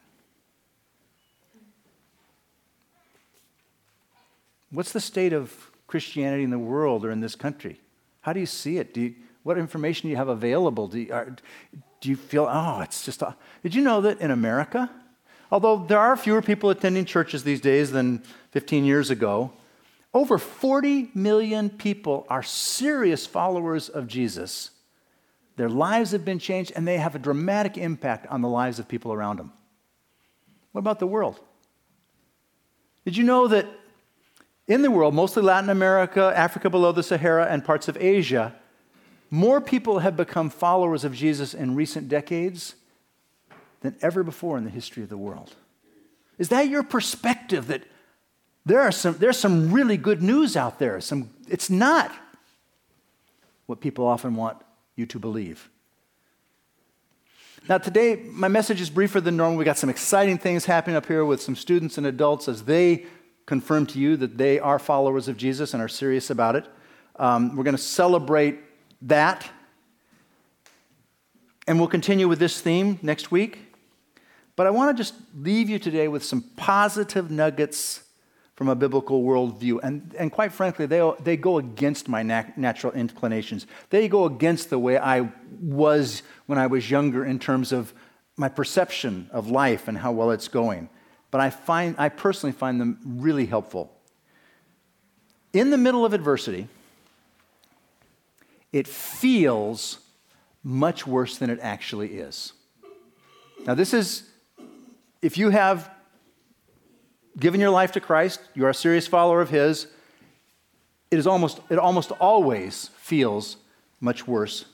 What's 4.72 4.92
the 4.92 5.00
state 5.00 5.34
of 5.34 5.72
Christianity 5.88 6.44
in 6.44 6.50
the 6.50 6.60
world 6.60 7.06
or 7.06 7.12
in 7.12 7.22
this 7.22 7.36
country? 7.36 7.80
How 8.22 8.34
do 8.34 8.40
you 8.40 8.46
see 8.46 8.78
it? 8.78 8.94
Do 8.94 9.02
you, 9.02 9.16
what 9.44 9.58
information 9.58 10.04
do 10.04 10.10
you 10.10 10.18
have 10.18 10.28
available? 10.28 10.88
Do 10.88 11.00
you, 11.00 11.14
are, 11.14 11.36
do 12.02 12.10
you 12.10 12.16
feel, 12.16 12.48
oh, 12.50 12.82
it's 12.82 13.06
just. 13.06 13.22
A... 13.22 13.36
Did 13.64 13.74
you 13.74 13.82
know 13.82 14.02
that 14.02 14.20
in 14.20 14.32
America, 14.32 14.90
although 15.50 15.78
there 15.78 16.00
are 16.00 16.18
fewer 16.18 16.42
people 16.42 16.70
attending 16.70 17.06
churches 17.06 17.44
these 17.44 17.62
days 17.62 17.92
than 17.92 18.24
15 18.52 18.84
years 18.84 19.10
ago, 19.10 19.54
over 20.14 20.38
40 20.38 21.12
million 21.14 21.70
people 21.70 22.26
are 22.30 22.44
serious 22.44 23.26
followers 23.26 23.88
of 23.88 24.08
Jesus. 24.08 24.72
Their 25.56 25.70
lives 25.70 26.12
have 26.12 26.26
been 26.26 26.40
changed, 26.40 26.72
and 26.76 26.88
they 26.88 26.98
have 26.98 27.16
a 27.16 27.20
dramatic 27.20 27.78
impact 27.78 28.28
on 28.28 28.42
the 28.42 28.48
lives 28.48 28.80
of 28.80 28.88
people 28.88 29.14
around 29.14 29.38
them. 29.38 29.54
What 30.72 30.80
about 30.80 31.00
the 31.00 31.08
world? 31.08 31.40
Did 33.06 33.18
you 33.18 33.24
know 33.24 33.48
that 33.48 33.68
in 34.68 34.82
the 34.82 34.92
world, 34.92 35.14
mostly 35.14 35.42
Latin 35.42 35.70
America, 35.70 36.34
Africa 36.36 36.70
below 36.70 36.92
the 36.92 37.04
Sahara, 37.04 37.46
and 37.46 37.64
parts 37.64 37.88
of 37.88 37.98
Asia, 37.98 38.54
more 39.30 39.62
people 39.62 40.00
have 40.00 40.18
become 40.18 40.50
followers 40.50 41.04
of 41.04 41.14
Jesus 41.14 41.54
in 41.54 41.76
recent 41.76 42.10
decades 42.10 42.76
than 43.82 43.96
ever 44.02 44.24
before 44.24 44.58
in 44.58 44.64
the 44.64 44.70
history 44.70 45.04
of 45.04 45.10
the 45.10 45.18
world. 45.18 45.56
Is 46.38 46.50
that 46.50 46.70
your 46.70 46.84
perspective 46.84 47.68
that 47.68 47.84
there 48.66 48.82
are 48.82 48.92
some, 48.92 49.18
there's 49.18 49.38
some 49.38 49.72
really 49.72 49.98
good 49.98 50.22
news 50.22 50.58
out 50.58 50.80
there? 50.80 51.00
Some, 51.00 51.30
it's 51.48 51.70
not 51.70 52.12
what 53.66 53.80
people 53.80 54.06
often 54.06 54.36
want 54.36 54.58
you 54.96 55.06
to 55.06 55.20
believe. 55.20 55.70
Now, 57.70 57.78
today, 57.78 58.16
my 58.16 58.48
message 58.48 58.80
is 58.80 58.90
briefer 58.90 59.20
than 59.20 59.36
normal. 59.36 59.58
We 59.58 59.66
got 59.66 59.78
some 59.78 59.90
exciting 59.90 60.38
things 60.38 60.66
happening 60.66 60.96
up 60.96 61.06
here 61.06 61.26
with 61.26 61.42
some 61.42 61.56
students 61.56 61.98
and 61.98 62.08
adults 62.08 62.48
as 62.48 62.64
they 62.64 63.06
confirm 63.48 63.88
to 63.88 64.00
you 64.00 64.16
that 64.18 64.38
they 64.38 64.60
are 64.60 64.78
followers 64.78 65.28
of 65.28 65.38
Jesus 65.38 65.74
and 65.74 65.82
are 65.82 65.88
serious 65.88 66.30
about 66.30 66.56
it. 66.56 66.68
Um, 67.16 67.56
we're 67.56 67.64
going 67.64 67.76
to 67.76 67.82
celebrate 67.82 68.60
that. 69.02 69.50
And 71.66 71.80
we'll 71.80 71.88
continue 71.88 72.28
with 72.28 72.38
this 72.38 72.62
theme 72.62 73.00
next 73.02 73.32
week. 73.32 73.60
But 74.56 74.68
I 74.68 74.70
want 74.70 74.96
to 74.96 75.02
just 75.02 75.16
leave 75.36 75.70
you 75.70 75.80
today 75.80 76.08
with 76.08 76.24
some 76.24 76.42
positive 76.56 77.32
nuggets 77.32 78.04
from 78.56 78.70
a 78.70 78.76
biblical 78.76 79.24
worldview. 79.24 79.80
And, 79.84 80.16
and 80.18 80.32
quite 80.32 80.52
frankly, 80.52 80.86
they, 80.88 81.12
they 81.22 81.38
go 81.38 81.58
against 81.58 82.10
my 82.10 82.24
nat- 82.24 82.58
natural 82.58 82.92
inclinations. 82.94 83.68
They 83.92 84.08
go 84.08 84.26
against 84.26 84.70
the 84.70 84.80
way 84.80 84.98
I 84.98 85.32
was 85.62 86.24
when 86.48 86.58
I 86.58 86.68
was 86.68 86.90
younger 86.90 87.24
in 87.24 87.40
terms 87.40 87.72
of 87.72 87.94
my 88.36 88.50
perception 88.50 89.30
of 89.32 89.50
life 89.50 89.88
and 89.88 89.98
how 89.98 90.12
well 90.12 90.32
it's 90.32 90.48
going. 90.48 90.90
But 91.32 91.42
I, 91.42 91.50
find, 91.50 91.96
I 91.98 92.10
personally 92.10 92.54
find 92.54 92.80
them 92.80 93.00
really 93.04 93.46
helpful. 93.46 93.92
In 95.54 95.70
the 95.70 95.78
middle 95.78 96.06
of 96.06 96.14
adversity, 96.14 96.68
it 98.72 98.88
feels 98.88 100.00
much 100.64 101.08
worse 101.08 101.38
than 101.38 101.50
it 101.50 101.60
actually 101.62 102.14
is. 102.14 102.54
Now, 103.66 103.74
this 103.74 103.94
is, 103.94 104.24
if 105.22 105.38
you 105.38 105.50
have 105.50 105.90
given 107.40 107.60
your 107.60 107.70
life 107.70 107.92
to 107.94 108.00
Christ, 108.00 108.40
you 108.54 108.66
are 108.66 108.70
a 108.70 108.74
serious 108.74 109.08
follower 109.08 109.42
of 109.42 109.50
His, 109.50 109.88
it, 111.12 111.20
is 111.20 111.28
almost, 111.28 111.60
it 111.70 111.80
almost 111.80 112.12
always 112.12 112.90
feels 112.98 113.58
much 114.00 114.28
worse 114.28 114.66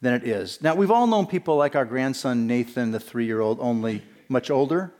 than 0.00 0.14
it 0.14 0.24
is. 0.24 0.60
Now, 0.62 0.74
we've 0.74 0.90
all 0.90 1.06
known 1.06 1.26
people 1.26 1.56
like 1.56 1.76
our 1.76 1.84
grandson 1.84 2.46
Nathan, 2.46 2.90
the 2.90 3.00
three 3.00 3.26
year 3.26 3.40
old, 3.40 3.58
only 3.60 4.02
much 4.28 4.50
older, 4.50 4.92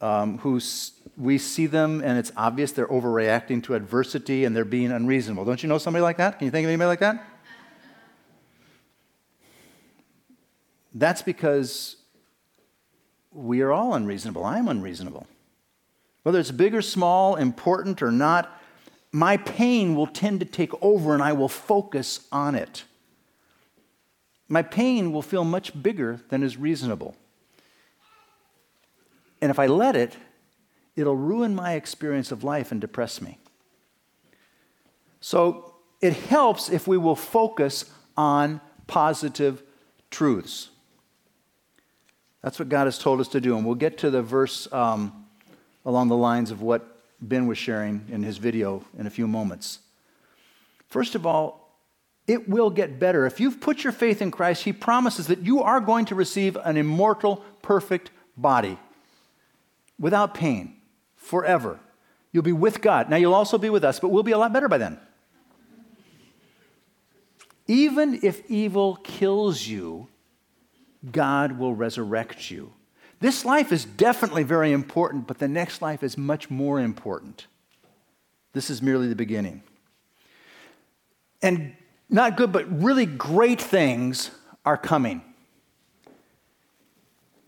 um, 0.00 0.38
who's 0.38 0.92
we 1.16 1.36
see 1.36 1.66
them 1.66 2.00
and 2.02 2.18
it's 2.18 2.32
obvious 2.36 2.72
they're 2.72 2.86
overreacting 2.86 3.62
to 3.64 3.74
adversity 3.74 4.44
and 4.44 4.56
they're 4.56 4.64
being 4.64 4.90
unreasonable. 4.90 5.44
Don't 5.44 5.62
you 5.62 5.68
know 5.68 5.78
somebody 5.78 6.02
like 6.02 6.16
that? 6.16 6.38
Can 6.38 6.46
you 6.46 6.50
think 6.50 6.64
of 6.64 6.70
anybody 6.70 6.88
like 6.88 7.00
that? 7.00 7.26
That's 10.94 11.22
because 11.22 11.96
we 13.32 13.60
are 13.60 13.70
all 13.70 13.94
unreasonable. 13.94 14.44
I 14.44 14.58
am 14.58 14.68
unreasonable. 14.68 15.26
Whether 16.22 16.40
it's 16.40 16.50
big 16.50 16.74
or 16.74 16.82
small, 16.82 17.36
important 17.36 18.02
or 18.02 18.10
not, 18.10 18.60
my 19.12 19.36
pain 19.36 19.94
will 19.94 20.06
tend 20.06 20.40
to 20.40 20.46
take 20.46 20.72
over 20.82 21.14
and 21.14 21.22
I 21.22 21.32
will 21.32 21.48
focus 21.48 22.26
on 22.32 22.54
it. 22.54 22.84
My 24.48 24.62
pain 24.62 25.12
will 25.12 25.22
feel 25.22 25.44
much 25.44 25.80
bigger 25.80 26.20
than 26.28 26.42
is 26.42 26.56
reasonable. 26.56 27.14
And 29.40 29.50
if 29.50 29.58
I 29.58 29.66
let 29.66 29.96
it, 29.96 30.16
it'll 30.96 31.16
ruin 31.16 31.54
my 31.54 31.74
experience 31.74 32.30
of 32.30 32.44
life 32.44 32.72
and 32.72 32.80
depress 32.80 33.20
me. 33.20 33.38
So 35.20 35.74
it 36.00 36.14
helps 36.14 36.70
if 36.70 36.86
we 36.86 36.98
will 36.98 37.16
focus 37.16 37.84
on 38.16 38.60
positive 38.86 39.62
truths. 40.10 40.70
That's 42.42 42.58
what 42.58 42.68
God 42.68 42.86
has 42.86 42.98
told 42.98 43.20
us 43.20 43.28
to 43.28 43.40
do. 43.40 43.56
And 43.56 43.64
we'll 43.64 43.74
get 43.74 43.98
to 43.98 44.10
the 44.10 44.22
verse 44.22 44.70
um, 44.72 45.26
along 45.84 46.08
the 46.08 46.16
lines 46.16 46.50
of 46.50 46.62
what 46.62 46.96
Ben 47.20 47.46
was 47.46 47.58
sharing 47.58 48.06
in 48.10 48.22
his 48.22 48.38
video 48.38 48.84
in 48.98 49.06
a 49.06 49.10
few 49.10 49.28
moments. 49.28 49.80
First 50.88 51.14
of 51.14 51.26
all, 51.26 51.60
it 52.26 52.48
will 52.48 52.70
get 52.70 52.98
better. 52.98 53.26
If 53.26 53.40
you've 53.40 53.60
put 53.60 53.84
your 53.84 53.92
faith 53.92 54.22
in 54.22 54.30
Christ, 54.30 54.62
He 54.62 54.72
promises 54.72 55.26
that 55.26 55.40
you 55.40 55.62
are 55.62 55.80
going 55.80 56.04
to 56.06 56.14
receive 56.14 56.56
an 56.56 56.76
immortal, 56.76 57.44
perfect 57.60 58.10
body 58.36 58.78
without 60.00 60.34
pain 60.34 60.74
forever. 61.14 61.78
You'll 62.32 62.42
be 62.42 62.52
with 62.52 62.80
God. 62.80 63.10
Now, 63.10 63.16
you'll 63.16 63.34
also 63.34 63.58
be 63.58 63.70
with 63.70 63.84
us, 63.84 64.00
but 64.00 64.08
we'll 64.08 64.22
be 64.22 64.32
a 64.32 64.38
lot 64.38 64.52
better 64.52 64.68
by 64.68 64.78
then. 64.78 64.98
Even 67.68 68.18
if 68.22 68.50
evil 68.50 68.96
kills 68.96 69.66
you, 69.66 70.08
God 71.12 71.52
will 71.58 71.74
resurrect 71.74 72.50
you. 72.50 72.72
This 73.20 73.44
life 73.44 73.70
is 73.70 73.84
definitely 73.84 74.42
very 74.42 74.72
important, 74.72 75.26
but 75.26 75.38
the 75.38 75.48
next 75.48 75.82
life 75.82 76.02
is 76.02 76.16
much 76.16 76.50
more 76.50 76.80
important. 76.80 77.46
This 78.54 78.70
is 78.70 78.80
merely 78.80 79.06
the 79.08 79.14
beginning. 79.14 79.62
And 81.42 81.74
not 82.08 82.36
good, 82.36 82.50
but 82.50 82.82
really 82.82 83.06
great 83.06 83.60
things 83.60 84.30
are 84.64 84.76
coming. 84.76 85.22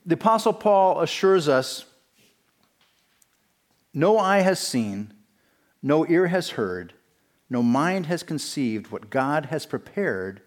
The 0.06 0.14
Apostle 0.14 0.52
Paul 0.52 1.00
assures 1.00 1.49
us 1.49 1.85
no 3.94 4.18
eye 4.18 4.40
has 4.40 4.58
seen, 4.58 5.12
no 5.82 6.06
ear 6.06 6.28
has 6.28 6.50
heard, 6.50 6.94
no 7.50 7.62
mind 7.62 8.06
has 8.06 8.22
conceived 8.22 8.90
what 8.90 9.11
God 9.11 9.46
has 9.46 9.66
prepared 9.66 10.40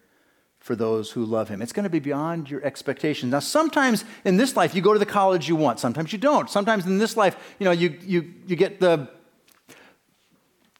for 0.58 0.74
those 0.74 1.12
who 1.12 1.24
love 1.24 1.48
him. 1.48 1.62
It's 1.62 1.72
going 1.72 1.84
to 1.84 1.90
be 1.90 2.00
beyond 2.00 2.50
your 2.50 2.64
expectations. 2.64 3.30
Now, 3.30 3.38
sometimes 3.38 4.04
in 4.24 4.36
this 4.36 4.56
life, 4.56 4.74
you 4.74 4.82
go 4.82 4.92
to 4.92 4.98
the 4.98 5.06
college 5.06 5.48
you 5.48 5.54
want, 5.54 5.78
sometimes 5.78 6.12
you 6.12 6.18
don't. 6.18 6.50
Sometimes 6.50 6.86
in 6.86 6.98
this 6.98 7.16
life, 7.16 7.54
you 7.60 7.64
know, 7.64 7.70
you, 7.70 7.96
you, 8.02 8.34
you 8.46 8.56
get 8.56 8.80
the 8.80 9.08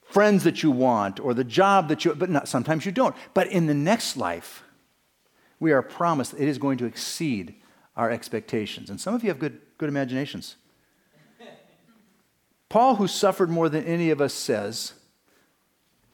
friends 0.03 0.43
that 0.45 0.63
you 0.63 0.73
want 0.73 1.21
or 1.21 1.35
the 1.35 1.45
job 1.45 1.89
that 1.89 2.05
you 2.05 2.15
but 2.15 2.31
not 2.31 2.49
sometimes 2.49 2.85
you 2.85 2.91
don't. 2.91 3.15
But 3.35 3.47
in 3.49 3.67
the 3.67 3.75
next 3.75 4.17
life, 4.17 4.65
we 5.61 5.73
are 5.73 5.83
promised 5.83 6.35
it 6.35 6.49
is 6.49 6.59
going 6.59 6.79
to 6.79 6.87
exceed 6.87 7.55
our 7.97 8.11
expectations. 8.11 8.91
And 8.91 9.01
some 9.01 9.15
of 9.15 9.23
you 9.23 9.31
have 9.31 9.39
good, 9.39 9.61
good 9.79 9.89
imaginations. 9.89 10.57
Paul, 12.69 12.97
who 12.97 13.07
suffered 13.07 13.51
more 13.51 13.69
than 13.69 13.85
any 13.85 14.11
of 14.11 14.21
us, 14.21 14.35
says, 14.35 14.95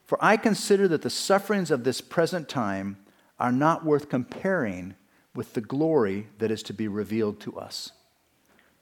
For 0.04 0.18
I 0.20 0.36
consider 0.36 0.86
that 0.88 1.02
the 1.02 1.10
sufferings 1.10 1.70
of 1.70 1.84
this 1.84 2.00
present 2.00 2.48
time 2.48 2.98
are 3.38 3.52
not 3.52 3.84
worth 3.84 4.08
comparing 4.08 4.94
with 5.34 5.54
the 5.54 5.60
glory 5.60 6.28
that 6.38 6.50
is 6.50 6.62
to 6.64 6.74
be 6.74 6.88
revealed 6.88 7.40
to 7.40 7.58
us. 7.58 7.92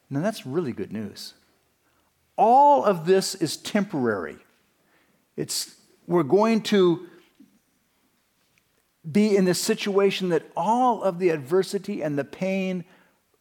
Now, 0.09 0.21
that's 0.21 0.45
really 0.45 0.73
good 0.73 0.93
news. 0.93 1.35
All 2.37 2.85
of 2.85 3.07
this 3.07 3.35
is 3.37 3.57
temporary. 3.57 4.39
It's, 5.37 5.77
we're 6.07 6.25
going 6.25 6.63
to 6.63 7.07
be 9.11 9.37
in 9.37 9.45
this 9.45 9.61
situation 9.61 10.31
that 10.31 10.51
all 10.57 11.03
of 11.03 11.19
the 11.19 11.31
adversity 11.31 12.03
and 12.03 12.19
the 12.19 12.25
pain 12.25 12.85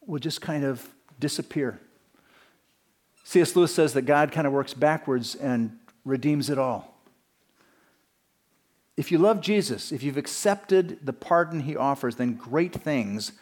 will 0.06 0.20
just 0.20 0.42
kind 0.42 0.64
of 0.64 0.88
disappear. 1.20 1.82
C.S. 3.30 3.56
Lewis 3.56 3.76
says 3.76 3.94
that 3.94 4.08
God 4.08 4.32
kind 4.32 4.48
of 4.48 4.54
works 4.54 4.74
backwards 4.74 5.36
and 5.36 5.78
redeems 6.04 6.50
it 6.50 6.58
all. 6.58 6.96
If 8.98 9.12
you 9.12 9.20
love 9.20 9.40
Jesus, 9.40 9.92
if 9.92 10.02
you've 10.02 10.18
accepted 10.18 11.06
the 11.06 11.14
pardon 11.14 11.60
he 11.60 11.76
offers, 11.76 12.16
then 12.16 12.34
great 12.34 12.74
things 12.74 13.34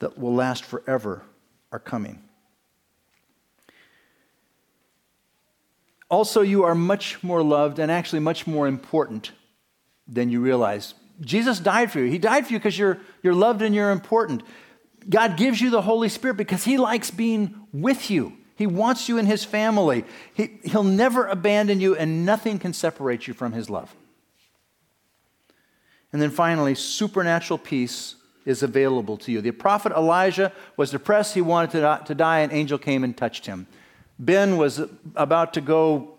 that 0.00 0.18
will 0.18 0.34
last 0.34 0.66
forever 0.66 1.22
are 1.72 1.78
coming. 1.78 2.22
Also, 6.10 6.42
you 6.42 6.64
are 6.64 6.74
much 6.74 7.22
more 7.22 7.42
loved 7.42 7.78
and 7.78 7.90
actually 7.90 8.20
much 8.20 8.46
more 8.46 8.68
important 8.68 9.32
than 10.06 10.28
you 10.28 10.42
realize. 10.42 10.92
Jesus 11.22 11.58
died 11.58 11.90
for 11.90 12.00
you. 12.00 12.10
He 12.10 12.18
died 12.18 12.46
for 12.46 12.52
you 12.52 12.58
because 12.58 12.78
you're, 12.78 12.98
you're 13.22 13.34
loved 13.34 13.62
and 13.62 13.74
you're 13.74 13.92
important. 13.92 14.42
God 15.08 15.38
gives 15.38 15.58
you 15.58 15.70
the 15.70 15.80
Holy 15.80 16.10
Spirit 16.10 16.36
because 16.36 16.64
He 16.64 16.76
likes 16.76 17.10
being 17.10 17.54
with 17.72 18.10
you. 18.10 18.36
He 18.56 18.66
wants 18.66 19.08
you 19.08 19.18
in 19.18 19.26
his 19.26 19.44
family. 19.44 20.04
He, 20.34 20.58
he'll 20.64 20.82
never 20.82 21.26
abandon 21.26 21.80
you, 21.80 21.96
and 21.96 22.24
nothing 22.26 22.58
can 22.58 22.72
separate 22.72 23.26
you 23.26 23.34
from 23.34 23.52
his 23.52 23.70
love. 23.70 23.94
And 26.12 26.20
then 26.20 26.30
finally, 26.30 26.74
supernatural 26.74 27.58
peace 27.58 28.16
is 28.44 28.62
available 28.62 29.16
to 29.18 29.32
you. 29.32 29.40
The 29.40 29.52
prophet 29.52 29.92
Elijah 29.92 30.52
was 30.76 30.90
depressed. 30.90 31.34
He 31.34 31.40
wanted 31.40 31.70
to, 31.72 32.02
to 32.04 32.14
die. 32.14 32.40
An 32.40 32.52
angel 32.52 32.78
came 32.78 33.04
and 33.04 33.16
touched 33.16 33.46
him. 33.46 33.66
Ben 34.18 34.56
was 34.56 34.80
about 35.16 35.54
to 35.54 35.60
go 35.60 36.18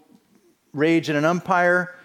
rage 0.73 1.09
at 1.09 1.15
an 1.15 1.25
umpire 1.25 1.95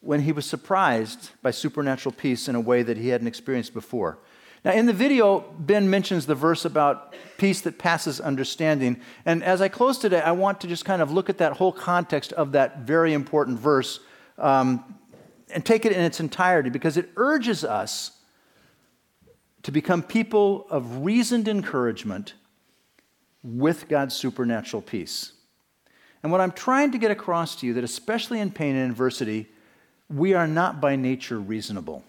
when 0.00 0.20
he 0.20 0.32
was 0.32 0.46
surprised 0.46 1.30
by 1.42 1.50
supernatural 1.50 2.12
peace 2.12 2.48
in 2.48 2.54
a 2.54 2.60
way 2.60 2.82
that 2.82 2.96
he 2.96 3.08
hadn't 3.08 3.26
experienced 3.26 3.74
before. 3.74 4.18
Now, 4.64 4.72
in 4.72 4.86
the 4.86 4.92
video, 4.92 5.40
Ben 5.58 5.90
mentions 5.90 6.26
the 6.26 6.36
verse 6.36 6.64
about 6.64 7.14
peace 7.36 7.60
that 7.62 7.78
passes 7.78 8.20
understanding. 8.20 9.00
And 9.24 9.42
as 9.42 9.60
I 9.60 9.68
close 9.68 9.98
today, 9.98 10.20
I 10.20 10.32
want 10.32 10.60
to 10.60 10.68
just 10.68 10.84
kind 10.84 11.02
of 11.02 11.10
look 11.10 11.28
at 11.28 11.38
that 11.38 11.54
whole 11.54 11.72
context 11.72 12.32
of 12.32 12.52
that 12.52 12.80
very 12.80 13.12
important 13.12 13.58
verse 13.58 13.98
um, 14.38 14.96
and 15.52 15.64
take 15.64 15.84
it 15.84 15.92
in 15.92 16.00
its 16.00 16.20
entirety 16.20 16.70
because 16.70 16.96
it 16.96 17.10
urges 17.16 17.64
us 17.64 18.12
to 19.64 19.72
become 19.72 20.02
people 20.02 20.66
of 20.70 21.04
reasoned 21.04 21.48
encouragement 21.48 22.34
with 23.42 23.88
God's 23.88 24.14
supernatural 24.14 24.82
peace. 24.82 25.32
And 26.22 26.30
what 26.30 26.40
I'm 26.40 26.52
trying 26.52 26.92
to 26.92 26.98
get 26.98 27.10
across 27.10 27.56
to 27.56 27.66
you 27.66 27.74
that 27.74 27.84
especially 27.84 28.38
in 28.38 28.52
pain 28.52 28.76
and 28.76 28.90
adversity, 28.90 29.48
we 30.08 30.34
are 30.34 30.46
not 30.46 30.80
by 30.80 30.94
nature 30.94 31.40
reasonable. 31.40 32.04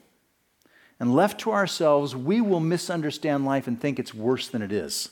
And 1.03 1.13
left 1.13 1.41
to 1.41 1.51
ourselves, 1.51 2.15
we 2.15 2.39
will 2.39 2.61
misunderstand 2.61 3.43
life 3.43 3.67
and 3.67 3.77
think 3.77 3.99
it's 3.99 4.13
worse 4.13 4.47
than 4.47 4.61
it 4.61 4.71
is. 4.71 5.09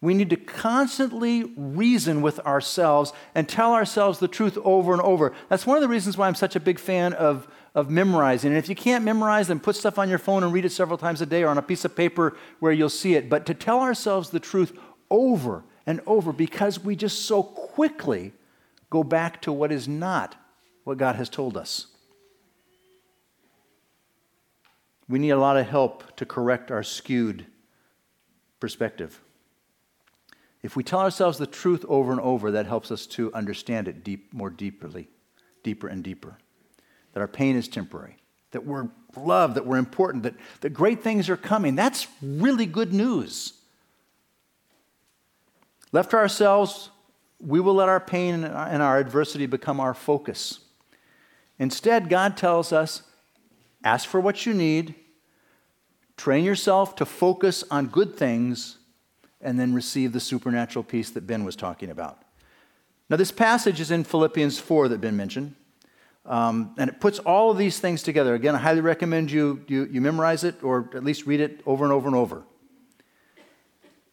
We 0.00 0.14
need 0.14 0.30
to 0.30 0.36
constantly 0.36 1.52
reason 1.56 2.22
with 2.22 2.38
ourselves 2.46 3.12
and 3.34 3.48
tell 3.48 3.72
ourselves 3.72 4.20
the 4.20 4.28
truth 4.28 4.56
over 4.62 4.92
and 4.92 5.02
over. 5.02 5.34
That's 5.48 5.66
one 5.66 5.76
of 5.76 5.82
the 5.82 5.88
reasons 5.88 6.16
why 6.16 6.28
I'm 6.28 6.36
such 6.36 6.54
a 6.54 6.60
big 6.60 6.78
fan 6.78 7.12
of, 7.12 7.48
of 7.74 7.90
memorizing. 7.90 8.52
And 8.52 8.56
if 8.56 8.68
you 8.68 8.76
can't 8.76 9.04
memorize, 9.04 9.48
then 9.48 9.58
put 9.58 9.74
stuff 9.74 9.98
on 9.98 10.08
your 10.08 10.18
phone 10.18 10.44
and 10.44 10.52
read 10.52 10.64
it 10.64 10.70
several 10.70 10.96
times 10.96 11.20
a 11.20 11.26
day 11.26 11.42
or 11.42 11.48
on 11.48 11.58
a 11.58 11.62
piece 11.62 11.84
of 11.84 11.96
paper 11.96 12.36
where 12.60 12.70
you'll 12.70 12.88
see 12.88 13.16
it. 13.16 13.28
But 13.28 13.46
to 13.46 13.54
tell 13.54 13.80
ourselves 13.80 14.30
the 14.30 14.38
truth 14.38 14.78
over 15.10 15.64
and 15.86 16.02
over 16.06 16.32
because 16.32 16.78
we 16.78 16.94
just 16.94 17.24
so 17.24 17.42
quickly 17.42 18.32
go 18.90 19.02
back 19.02 19.42
to 19.42 19.52
what 19.52 19.72
is 19.72 19.88
not 19.88 20.36
what 20.84 20.98
God 20.98 21.16
has 21.16 21.28
told 21.28 21.56
us. 21.56 21.88
We 25.08 25.18
need 25.18 25.30
a 25.30 25.38
lot 25.38 25.56
of 25.56 25.68
help 25.68 26.16
to 26.16 26.26
correct 26.26 26.70
our 26.70 26.82
skewed 26.82 27.46
perspective. 28.60 29.20
If 30.62 30.76
we 30.76 30.82
tell 30.82 31.00
ourselves 31.00 31.36
the 31.36 31.46
truth 31.46 31.84
over 31.88 32.10
and 32.10 32.20
over, 32.20 32.50
that 32.52 32.66
helps 32.66 32.90
us 32.90 33.06
to 33.08 33.32
understand 33.34 33.86
it 33.86 34.02
deep, 34.02 34.32
more 34.32 34.48
deeply, 34.48 35.08
deeper 35.62 35.88
and 35.88 36.02
deeper. 36.02 36.38
That 37.12 37.20
our 37.20 37.28
pain 37.28 37.54
is 37.54 37.68
temporary, 37.68 38.16
that 38.52 38.64
we're 38.64 38.88
loved, 39.14 39.56
that 39.56 39.66
we're 39.66 39.76
important, 39.76 40.22
that, 40.22 40.34
that 40.62 40.70
great 40.70 41.02
things 41.02 41.28
are 41.28 41.36
coming. 41.36 41.74
That's 41.74 42.06
really 42.22 42.64
good 42.64 42.94
news. 42.94 43.52
Left 45.92 46.10
to 46.12 46.16
ourselves, 46.16 46.90
we 47.38 47.60
will 47.60 47.74
let 47.74 47.90
our 47.90 48.00
pain 48.00 48.42
and 48.42 48.82
our 48.82 48.98
adversity 48.98 49.44
become 49.46 49.80
our 49.80 49.94
focus. 49.94 50.60
Instead, 51.58 52.08
God 52.08 52.36
tells 52.36 52.72
us 52.72 53.02
Ask 53.84 54.08
for 54.08 54.18
what 54.18 54.46
you 54.46 54.54
need, 54.54 54.94
train 56.16 56.44
yourself 56.44 56.96
to 56.96 57.04
focus 57.04 57.62
on 57.70 57.86
good 57.86 58.16
things, 58.16 58.78
and 59.40 59.60
then 59.60 59.74
receive 59.74 60.12
the 60.12 60.20
supernatural 60.20 60.82
peace 60.82 61.10
that 61.10 61.26
Ben 61.26 61.44
was 61.44 61.54
talking 61.54 61.90
about. 61.90 62.18
Now, 63.10 63.16
this 63.16 63.30
passage 63.30 63.78
is 63.78 63.90
in 63.90 64.02
Philippians 64.02 64.58
4 64.58 64.88
that 64.88 65.00
Ben 65.00 65.16
mentioned. 65.16 65.54
Um, 66.26 66.74
and 66.78 66.88
it 66.88 67.00
puts 67.00 67.18
all 67.18 67.50
of 67.50 67.58
these 67.58 67.78
things 67.78 68.02
together. 68.02 68.34
Again, 68.34 68.54
I 68.54 68.58
highly 68.58 68.80
recommend 68.80 69.30
you, 69.30 69.62
you, 69.68 69.84
you 69.84 70.00
memorize 70.00 70.42
it 70.42 70.62
or 70.62 70.88
at 70.94 71.04
least 71.04 71.26
read 71.26 71.40
it 71.40 71.60
over 71.66 71.84
and 71.84 71.92
over 71.92 72.06
and 72.06 72.16
over. 72.16 72.44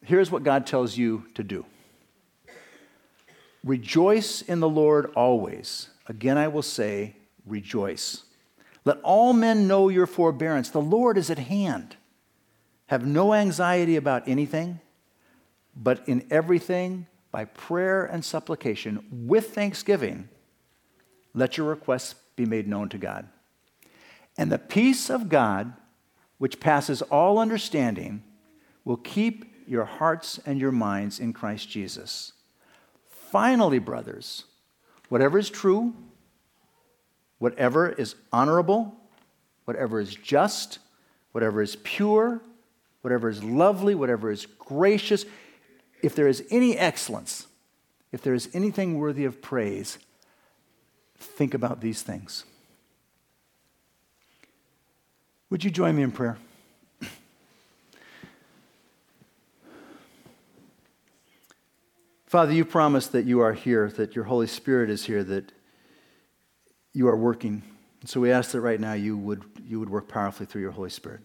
Here's 0.03 0.29
what 0.29 0.43
God 0.43 0.67
tells 0.67 0.97
you 0.97 1.25
to 1.35 1.43
do 1.43 1.65
Rejoice 3.63 4.41
in 4.41 4.59
the 4.59 4.69
Lord 4.69 5.11
always. 5.15 5.87
Again, 6.07 6.37
I 6.37 6.49
will 6.49 6.63
say, 6.63 7.15
rejoice. 7.45 8.23
Let 8.83 8.99
all 9.01 9.33
men 9.33 9.67
know 9.67 9.89
your 9.89 10.07
forbearance. 10.07 10.69
The 10.69 10.81
Lord 10.81 11.17
is 11.17 11.29
at 11.29 11.37
hand. 11.39 11.95
Have 12.87 13.05
no 13.05 13.33
anxiety 13.33 13.95
about 13.95 14.27
anything, 14.27 14.79
but 15.75 16.07
in 16.07 16.25
everything, 16.29 17.07
by 17.31 17.45
prayer 17.45 18.03
and 18.03 18.25
supplication, 18.25 19.05
with 19.11 19.53
thanksgiving, 19.53 20.27
let 21.33 21.57
your 21.57 21.67
requests 21.67 22.15
be 22.35 22.45
made 22.45 22.67
known 22.67 22.89
to 22.89 22.97
God. 22.97 23.29
And 24.37 24.51
the 24.51 24.57
peace 24.57 25.09
of 25.09 25.29
God, 25.29 25.73
which 26.37 26.59
passes 26.59 27.01
all 27.03 27.39
understanding, 27.39 28.23
will 28.83 28.97
keep 28.97 29.45
your 29.67 29.85
hearts 29.85 30.39
and 30.45 30.59
your 30.59 30.71
minds 30.71 31.19
in 31.19 31.31
Christ 31.31 31.69
Jesus. 31.69 32.33
Finally, 33.09 33.79
brothers, 33.79 34.45
whatever 35.07 35.37
is 35.37 35.49
true, 35.49 35.93
whatever 37.41 37.89
is 37.89 38.13
honorable, 38.31 38.95
whatever 39.65 39.99
is 39.99 40.13
just, 40.13 40.77
whatever 41.31 41.59
is 41.59 41.75
pure, 41.77 42.39
whatever 43.01 43.29
is 43.29 43.43
lovely, 43.43 43.95
whatever 43.95 44.29
is 44.29 44.45
gracious, 44.59 45.25
if 46.03 46.13
there 46.13 46.27
is 46.27 46.43
any 46.51 46.77
excellence, 46.77 47.47
if 48.11 48.21
there 48.21 48.35
is 48.35 48.47
anything 48.53 48.99
worthy 48.99 49.25
of 49.25 49.41
praise, 49.41 49.97
think 51.17 51.55
about 51.55 51.81
these 51.81 52.03
things. 52.03 52.45
Would 55.49 55.63
you 55.63 55.71
join 55.71 55.95
me 55.95 56.03
in 56.03 56.11
prayer? 56.11 56.37
Father, 62.27 62.53
you 62.53 62.65
promised 62.65 63.13
that 63.13 63.25
you 63.25 63.39
are 63.39 63.53
here, 63.53 63.89
that 63.97 64.15
your 64.15 64.25
Holy 64.25 64.45
Spirit 64.45 64.91
is 64.91 65.05
here, 65.05 65.23
that 65.23 65.51
you 66.93 67.07
are 67.07 67.15
working. 67.15 67.63
And 68.01 68.09
so 68.09 68.19
we 68.19 68.31
ask 68.31 68.51
that 68.51 68.61
right 68.61 68.79
now 68.79 68.93
you 68.93 69.17
would, 69.17 69.43
you 69.67 69.79
would 69.79 69.89
work 69.89 70.07
powerfully 70.07 70.45
through 70.45 70.61
your 70.61 70.71
Holy 70.71 70.89
Spirit. 70.89 71.21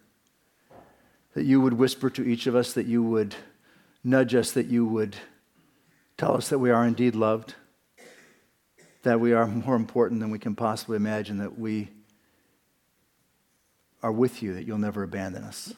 That 1.35 1.45
you 1.45 1.61
would 1.61 1.75
whisper 1.75 2.09
to 2.11 2.25
each 2.27 2.47
of 2.47 2.55
us, 2.55 2.73
that 2.75 2.87
you 2.87 3.03
would 3.03 3.35
nudge 4.03 4.35
us, 4.35 4.53
that 4.53 4.67
you 4.67 4.87
would 4.87 5.17
tell 6.17 6.37
us 6.37 6.49
that 6.49 6.59
we 6.59 6.71
are 6.71 6.87
indeed 6.87 7.15
loved, 7.15 7.55
that 9.03 9.21
we 9.21 9.33
are 9.33 9.47
more 9.47 9.77
important 9.77 10.21
than 10.21 10.31
we 10.31 10.39
can 10.39 10.55
possibly 10.55 10.97
imagine, 10.97 11.39
that 11.39 11.59
we 11.59 11.89
are 14.03 14.13
with 14.13 14.43
you, 14.43 14.55
that 14.55 14.65
you'll 14.65 14.79
never 14.79 15.03
abandon 15.03 15.45
us, 15.45 15.75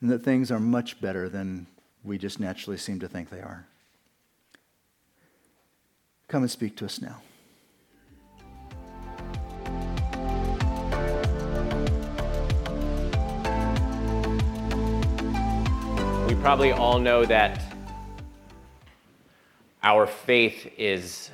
and 0.00 0.10
that 0.10 0.22
things 0.22 0.50
are 0.50 0.60
much 0.60 1.00
better 1.00 1.28
than 1.28 1.66
we 2.02 2.18
just 2.18 2.40
naturally 2.40 2.76
seem 2.76 2.98
to 3.00 3.08
think 3.08 3.30
they 3.30 3.40
are. 3.40 3.66
Come 6.28 6.42
and 6.42 6.50
speak 6.50 6.76
to 6.76 6.84
us 6.84 7.00
now. 7.00 7.20
Probably 16.40 16.72
all 16.72 16.98
know 16.98 17.22
that 17.26 17.60
our 19.82 20.06
faith 20.06 20.72
is 20.78 21.30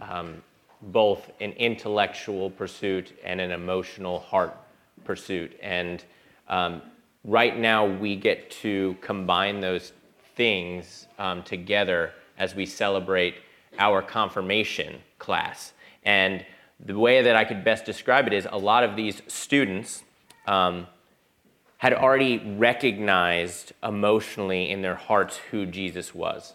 um, 0.00 0.42
both 0.82 1.30
an 1.40 1.52
intellectual 1.52 2.50
pursuit 2.50 3.16
and 3.22 3.40
an 3.40 3.52
emotional 3.52 4.18
heart 4.18 4.56
pursuit. 5.04 5.56
And 5.62 6.02
um, 6.48 6.82
right 7.22 7.56
now, 7.56 7.86
we 7.86 8.16
get 8.16 8.50
to 8.62 8.96
combine 9.00 9.60
those 9.60 9.92
things 10.34 11.06
um, 11.20 11.44
together 11.44 12.12
as 12.36 12.56
we 12.56 12.66
celebrate 12.66 13.36
our 13.78 14.02
confirmation 14.02 14.96
class. 15.20 15.72
And 16.02 16.44
the 16.84 16.98
way 16.98 17.22
that 17.22 17.36
I 17.36 17.44
could 17.44 17.62
best 17.62 17.84
describe 17.84 18.26
it 18.26 18.32
is 18.32 18.48
a 18.50 18.58
lot 18.58 18.82
of 18.82 18.96
these 18.96 19.22
students 19.28 20.02
um, 20.48 20.88
had 21.78 21.94
already 21.94 22.38
recognized 22.56 23.72
emotionally 23.82 24.70
in 24.70 24.82
their 24.82 24.96
hearts 24.96 25.38
who 25.50 25.64
Jesus 25.64 26.14
was. 26.14 26.54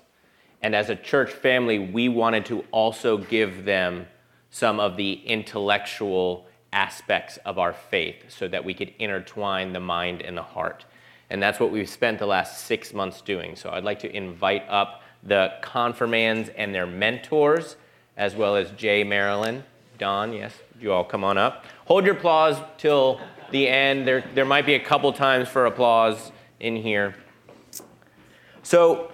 And 0.61 0.75
as 0.75 0.89
a 0.89 0.95
church 0.95 1.31
family, 1.31 1.79
we 1.79 2.07
wanted 2.07 2.45
to 2.45 2.63
also 2.71 3.17
give 3.17 3.65
them 3.65 4.07
some 4.49 4.79
of 4.79 4.97
the 4.97 5.13
intellectual 5.25 6.45
aspects 6.71 7.37
of 7.45 7.57
our 7.57 7.73
faith 7.73 8.15
so 8.27 8.47
that 8.47 8.63
we 8.63 8.73
could 8.73 8.93
intertwine 8.99 9.73
the 9.73 9.79
mind 9.79 10.21
and 10.21 10.37
the 10.37 10.43
heart. 10.43 10.85
And 11.29 11.41
that's 11.41 11.59
what 11.59 11.71
we've 11.71 11.89
spent 11.89 12.19
the 12.19 12.25
last 12.25 12.65
six 12.65 12.93
months 12.93 13.21
doing. 13.21 13.55
So 13.55 13.69
I'd 13.71 13.83
like 13.83 13.99
to 13.99 14.15
invite 14.15 14.63
up 14.69 15.01
the 15.23 15.53
confirmands 15.61 16.49
and 16.49 16.75
their 16.75 16.85
mentors, 16.85 17.77
as 18.17 18.35
well 18.35 18.55
as 18.55 18.71
Jay 18.71 19.03
Marilyn. 19.03 19.63
Don, 19.97 20.33
yes, 20.33 20.53
you 20.79 20.91
all 20.91 21.03
come 21.03 21.23
on 21.23 21.37
up. 21.37 21.65
Hold 21.85 22.05
your 22.05 22.15
applause 22.15 22.57
till 22.77 23.21
the 23.53 23.69
end. 23.69 24.05
There, 24.05 24.23
there 24.33 24.43
might 24.43 24.65
be 24.65 24.73
a 24.73 24.79
couple 24.79 25.13
times 25.13 25.47
for 25.47 25.65
applause 25.65 26.33
in 26.59 26.75
here. 26.75 27.15
So, 28.63 29.11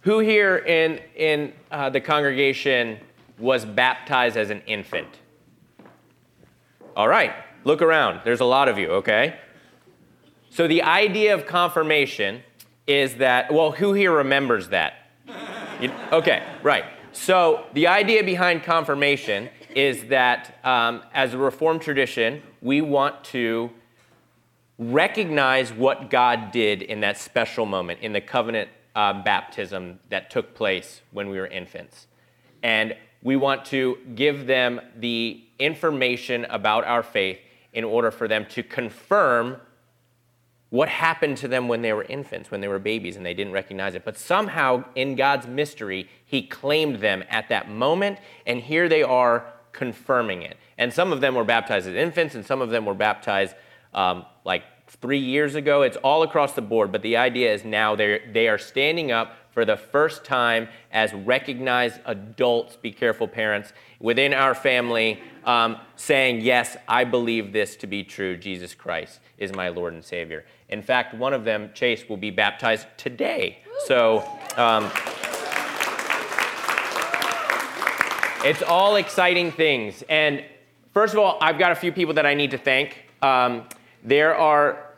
who 0.00 0.18
here 0.18 0.56
in, 0.56 0.98
in 1.14 1.52
uh, 1.70 1.90
the 1.90 2.00
congregation 2.00 2.98
was 3.38 3.64
baptized 3.64 4.36
as 4.36 4.50
an 4.50 4.62
infant? 4.66 5.08
All 6.96 7.06
right, 7.06 7.32
look 7.64 7.82
around. 7.82 8.22
There's 8.24 8.40
a 8.40 8.44
lot 8.44 8.68
of 8.68 8.78
you, 8.78 8.88
okay? 8.90 9.38
So, 10.50 10.66
the 10.66 10.82
idea 10.82 11.34
of 11.34 11.46
confirmation 11.46 12.42
is 12.86 13.16
that, 13.16 13.52
well, 13.52 13.70
who 13.70 13.92
here 13.92 14.12
remembers 14.12 14.68
that? 14.70 14.94
You, 15.80 15.92
okay, 16.12 16.42
right. 16.62 16.84
So 17.12 17.64
the 17.72 17.86
idea 17.86 18.22
behind 18.22 18.62
confirmation 18.62 19.48
is 19.76 20.04
that 20.04 20.58
um, 20.64 21.02
as 21.12 21.34
a 21.34 21.38
Reformed 21.38 21.82
tradition, 21.82 22.42
we 22.60 22.80
want 22.80 23.24
to 23.24 23.70
recognize 24.78 25.72
what 25.72 26.10
God 26.10 26.52
did 26.52 26.82
in 26.82 27.00
that 27.00 27.18
special 27.18 27.66
moment, 27.66 28.00
in 28.00 28.12
the 28.12 28.20
covenant 28.20 28.70
uh, 28.94 29.22
baptism 29.22 30.00
that 30.08 30.30
took 30.30 30.54
place 30.54 31.02
when 31.12 31.28
we 31.28 31.38
were 31.38 31.46
infants. 31.46 32.06
And 32.62 32.96
we 33.22 33.36
want 33.36 33.64
to 33.66 33.98
give 34.14 34.46
them 34.46 34.80
the 34.96 35.44
information 35.58 36.46
about 36.46 36.84
our 36.84 37.02
faith 37.02 37.38
in 37.72 37.84
order 37.84 38.10
for 38.10 38.26
them 38.26 38.46
to 38.50 38.62
confirm 38.62 39.58
what 40.70 40.88
happened 40.88 41.36
to 41.36 41.48
them 41.48 41.68
when 41.68 41.82
they 41.82 41.92
were 41.92 42.04
infants, 42.04 42.50
when 42.50 42.60
they 42.60 42.68
were 42.68 42.78
babies, 42.78 43.16
and 43.16 43.26
they 43.26 43.34
didn't 43.34 43.52
recognize 43.52 43.94
it. 43.94 44.04
But 44.04 44.16
somehow, 44.16 44.84
in 44.94 45.16
God's 45.16 45.46
mystery, 45.46 46.08
He 46.24 46.42
claimed 46.42 47.00
them 47.00 47.24
at 47.28 47.48
that 47.48 47.68
moment, 47.68 48.18
and 48.46 48.60
here 48.60 48.88
they 48.88 49.02
are 49.02 49.52
confirming 49.72 50.42
it. 50.42 50.56
And 50.78 50.92
some 50.92 51.12
of 51.12 51.20
them 51.20 51.34
were 51.34 51.44
baptized 51.44 51.86
as 51.86 51.94
infants, 51.94 52.34
and 52.34 52.44
some 52.44 52.60
of 52.60 52.70
them 52.70 52.86
were 52.86 52.94
baptized 52.94 53.54
um, 53.94 54.24
like 54.44 54.64
three 54.88 55.18
years 55.18 55.54
ago. 55.54 55.82
It's 55.82 55.96
all 55.98 56.22
across 56.22 56.52
the 56.52 56.62
board, 56.62 56.92
but 56.92 57.02
the 57.02 57.16
idea 57.16 57.52
is 57.52 57.64
now 57.64 57.94
they 57.96 58.48
are 58.48 58.58
standing 58.58 59.12
up 59.12 59.36
for 59.52 59.64
the 59.64 59.76
first 59.76 60.24
time 60.24 60.68
as 60.92 61.12
recognized 61.12 62.00
adults, 62.06 62.76
be 62.76 62.92
careful, 62.92 63.26
parents, 63.26 63.72
within 63.98 64.32
our 64.32 64.54
family, 64.54 65.20
um, 65.44 65.76
saying, 65.96 66.40
Yes, 66.40 66.76
I 66.88 67.04
believe 67.04 67.52
this 67.52 67.76
to 67.76 67.86
be 67.86 68.04
true. 68.04 68.36
Jesus 68.36 68.74
Christ 68.74 69.20
is 69.38 69.52
my 69.52 69.68
Lord 69.68 69.92
and 69.92 70.04
Savior. 70.04 70.44
In 70.68 70.82
fact, 70.82 71.14
one 71.14 71.32
of 71.32 71.44
them, 71.44 71.70
Chase, 71.74 72.08
will 72.08 72.16
be 72.16 72.30
baptized 72.30 72.86
today. 72.96 73.58
So 73.86 74.24
um, 74.56 74.90
it's 78.44 78.62
all 78.62 78.96
exciting 78.96 79.52
things. 79.52 80.02
And 80.08 80.42
first 80.94 81.12
of 81.12 81.20
all, 81.20 81.36
I've 81.42 81.58
got 81.58 81.72
a 81.72 81.74
few 81.74 81.92
people 81.92 82.14
that 82.14 82.24
I 82.24 82.32
need 82.34 82.52
to 82.52 82.58
thank. 82.58 83.04
Um, 83.20 83.68
there 84.02 84.34
are 84.34 84.94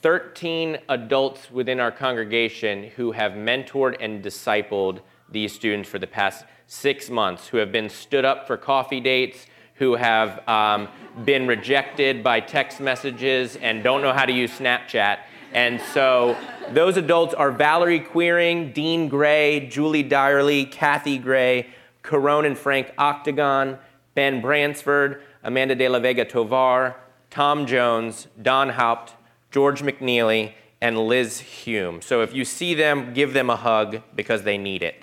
13 0.00 0.78
adults 0.88 1.50
within 1.50 1.80
our 1.80 1.92
congregation 1.92 2.84
who 2.96 3.12
have 3.12 3.32
mentored 3.32 3.96
and 4.00 4.24
discipled 4.24 5.00
these 5.30 5.52
students 5.52 5.88
for 5.88 5.98
the 5.98 6.06
past 6.06 6.46
six 6.66 7.10
months, 7.10 7.48
who 7.48 7.58
have 7.58 7.70
been 7.72 7.90
stood 7.90 8.24
up 8.24 8.46
for 8.46 8.56
coffee 8.56 9.00
dates, 9.00 9.46
who 9.74 9.94
have 9.94 10.46
um, 10.48 10.88
been 11.24 11.46
rejected 11.46 12.24
by 12.24 12.40
text 12.40 12.80
messages 12.80 13.56
and 13.56 13.82
don't 13.82 14.00
know 14.00 14.14
how 14.14 14.24
to 14.24 14.32
use 14.32 14.50
Snapchat. 14.58 15.18
And 15.52 15.80
so 15.92 16.36
those 16.72 16.96
adults 16.96 17.34
are 17.34 17.50
Valerie 17.50 18.00
Queering, 18.00 18.72
Dean 18.72 19.08
Gray, 19.08 19.66
Julie 19.68 20.04
Dyerly, 20.04 20.70
Kathy 20.70 21.18
Gray, 21.18 21.66
Caron 22.08 22.44
and 22.44 22.56
Frank 22.56 22.92
Octagon, 22.96 23.78
Ben 24.14 24.40
Bransford, 24.40 25.22
Amanda 25.42 25.74
de 25.74 25.88
la 25.88 25.98
Vega 25.98 26.24
Tovar, 26.24 26.96
Tom 27.30 27.66
Jones, 27.66 28.28
Don 28.40 28.70
Haupt, 28.70 29.14
George 29.50 29.82
McNeely, 29.82 30.52
and 30.80 30.98
Liz 30.98 31.40
Hume. 31.40 32.00
So 32.00 32.22
if 32.22 32.34
you 32.34 32.44
see 32.44 32.74
them, 32.74 33.12
give 33.12 33.32
them 33.32 33.50
a 33.50 33.56
hug 33.56 34.02
because 34.14 34.42
they 34.42 34.56
need 34.56 34.82
it. 34.82 35.02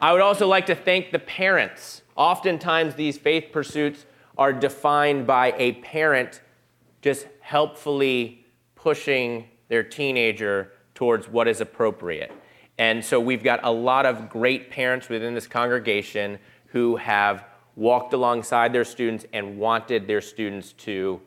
I 0.00 0.12
would 0.12 0.20
also 0.20 0.46
like 0.46 0.66
to 0.66 0.74
thank 0.74 1.10
the 1.10 1.18
parents 1.18 2.02
Oftentimes, 2.16 2.94
these 2.94 3.18
faith 3.18 3.52
pursuits 3.52 4.06
are 4.38 4.52
defined 4.52 5.26
by 5.26 5.54
a 5.58 5.72
parent 5.72 6.40
just 7.02 7.26
helpfully 7.40 8.44
pushing 8.74 9.48
their 9.68 9.82
teenager 9.82 10.72
towards 10.94 11.28
what 11.28 11.46
is 11.46 11.60
appropriate. 11.60 12.32
And 12.78 13.04
so 13.04 13.18
we've 13.18 13.42
got 13.42 13.60
a 13.62 13.70
lot 13.70 14.06
of 14.06 14.28
great 14.28 14.70
parents 14.70 15.08
within 15.08 15.34
this 15.34 15.46
congregation 15.46 16.38
who 16.66 16.96
have 16.96 17.44
walked 17.74 18.12
alongside 18.12 18.72
their 18.72 18.84
students 18.84 19.24
and 19.32 19.58
wanted 19.58 20.06
their 20.06 20.20
students 20.20 20.72
to 20.72 21.20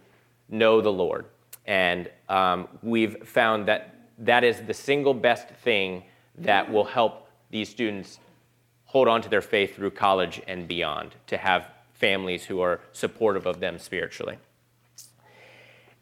know 0.50 0.82
the 0.82 0.92
Lord. 0.92 1.26
And 1.66 2.10
um, 2.28 2.68
we've 2.82 3.28
found 3.28 3.68
that 3.68 3.96
that 4.20 4.44
is 4.44 4.62
the 4.62 4.74
single 4.74 5.14
best 5.14 5.48
thing 5.50 6.04
that 6.40 6.72
will 6.72 6.84
help 6.84 7.30
these 7.50 7.70
students 7.70 8.20
hold 8.86 9.08
on 9.08 9.22
to 9.22 9.30
their 9.30 9.42
faith 9.42 9.76
through 9.76 9.92
college 9.92 10.42
and 10.48 10.68
beyond, 10.68 11.16
to 11.28 11.38
have 11.38 11.70
families 11.94 12.46
who 12.46 12.60
are 12.60 12.80
supportive 12.92 13.46
of 13.46 13.60
them 13.60 13.78
spiritually. 13.78 14.38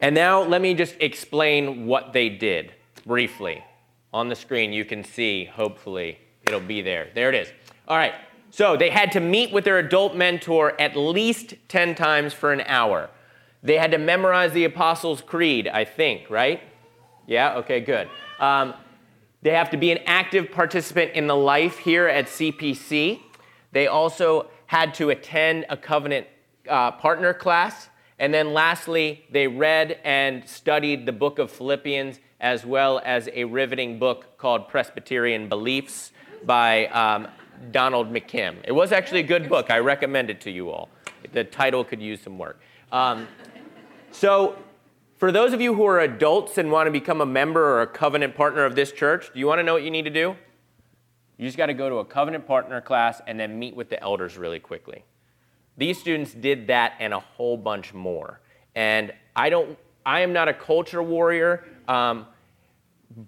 And 0.00 0.14
now 0.14 0.42
let 0.42 0.62
me 0.62 0.74
just 0.74 0.94
explain 1.00 1.86
what 1.86 2.12
they 2.12 2.28
did 2.28 2.72
briefly. 3.04 3.64
On 4.12 4.28
the 4.28 4.34
screen, 4.34 4.72
you 4.72 4.84
can 4.84 5.04
see, 5.04 5.44
hopefully, 5.44 6.18
it'll 6.42 6.60
be 6.60 6.80
there. 6.80 7.08
There 7.14 7.28
it 7.28 7.34
is. 7.34 7.48
All 7.86 7.96
right. 7.96 8.14
So 8.50 8.76
they 8.76 8.90
had 8.90 9.12
to 9.12 9.20
meet 9.20 9.52
with 9.52 9.64
their 9.64 9.78
adult 9.78 10.16
mentor 10.16 10.80
at 10.80 10.96
least 10.96 11.54
10 11.68 11.94
times 11.94 12.32
for 12.32 12.52
an 12.52 12.62
hour. 12.62 13.10
They 13.62 13.76
had 13.76 13.90
to 13.90 13.98
memorize 13.98 14.52
the 14.52 14.64
Apostles' 14.64 15.20
Creed, 15.20 15.68
I 15.68 15.84
think, 15.84 16.30
right? 16.30 16.62
Yeah? 17.26 17.56
Okay, 17.56 17.80
good. 17.80 18.08
Um, 18.40 18.72
they 19.42 19.50
have 19.50 19.70
to 19.70 19.76
be 19.76 19.92
an 19.92 19.98
active 20.06 20.50
participant 20.50 21.12
in 21.12 21.26
the 21.26 21.36
life 21.36 21.78
here 21.78 22.08
at 22.08 22.26
CPC. 22.26 23.20
They 23.72 23.86
also 23.86 24.48
had 24.66 24.94
to 24.94 25.10
attend 25.10 25.66
a 25.68 25.76
covenant 25.76 26.26
uh, 26.68 26.92
partner 26.92 27.34
class. 27.34 27.88
And 28.18 28.32
then 28.32 28.52
lastly, 28.52 29.24
they 29.30 29.46
read 29.46 29.98
and 30.04 30.48
studied 30.48 31.06
the 31.06 31.12
book 31.12 31.38
of 31.38 31.50
Philippians 31.50 32.18
as 32.40 32.64
well 32.64 33.00
as 33.04 33.28
a 33.32 33.44
riveting 33.44 33.98
book 33.98 34.38
called 34.38 34.68
Presbyterian 34.68 35.48
Beliefs 35.48 36.12
by 36.44 36.86
um, 36.86 37.28
Donald 37.72 38.12
McKim. 38.12 38.56
It 38.64 38.72
was 38.72 38.92
actually 38.92 39.20
a 39.20 39.24
good 39.24 39.48
book. 39.48 39.70
I 39.70 39.78
recommend 39.78 40.30
it 40.30 40.40
to 40.42 40.50
you 40.50 40.70
all. 40.70 40.88
The 41.32 41.44
title 41.44 41.84
could 41.84 42.00
use 42.00 42.20
some 42.20 42.38
work. 42.38 42.60
Um, 42.92 43.26
so, 44.10 44.56
for 45.18 45.32
those 45.32 45.52
of 45.52 45.60
you 45.60 45.74
who 45.74 45.84
are 45.84 46.00
adults 46.00 46.58
and 46.58 46.70
want 46.70 46.86
to 46.86 46.92
become 46.92 47.20
a 47.20 47.26
member 47.26 47.62
or 47.62 47.82
a 47.82 47.86
covenant 47.86 48.36
partner 48.36 48.64
of 48.64 48.76
this 48.76 48.92
church, 48.92 49.30
do 49.32 49.40
you 49.40 49.46
want 49.46 49.58
to 49.58 49.64
know 49.64 49.74
what 49.74 49.82
you 49.82 49.90
need 49.90 50.04
to 50.04 50.10
do? 50.10 50.36
You 51.36 51.46
just 51.46 51.56
got 51.56 51.66
to 51.66 51.74
go 51.74 51.88
to 51.88 51.96
a 51.96 52.04
covenant 52.04 52.46
partner 52.46 52.80
class 52.80 53.20
and 53.26 53.38
then 53.38 53.58
meet 53.58 53.74
with 53.74 53.90
the 53.90 54.00
elders 54.02 54.38
really 54.38 54.60
quickly. 54.60 55.04
These 55.76 55.98
students 55.98 56.32
did 56.34 56.68
that 56.68 56.94
and 56.98 57.12
a 57.12 57.20
whole 57.20 57.56
bunch 57.56 57.92
more. 57.92 58.40
And 58.74 59.12
I 59.34 59.50
don't, 59.50 59.78
I 60.04 60.20
am 60.20 60.32
not 60.32 60.48
a 60.48 60.54
culture 60.54 61.02
warrior, 61.02 61.64
um, 61.86 62.26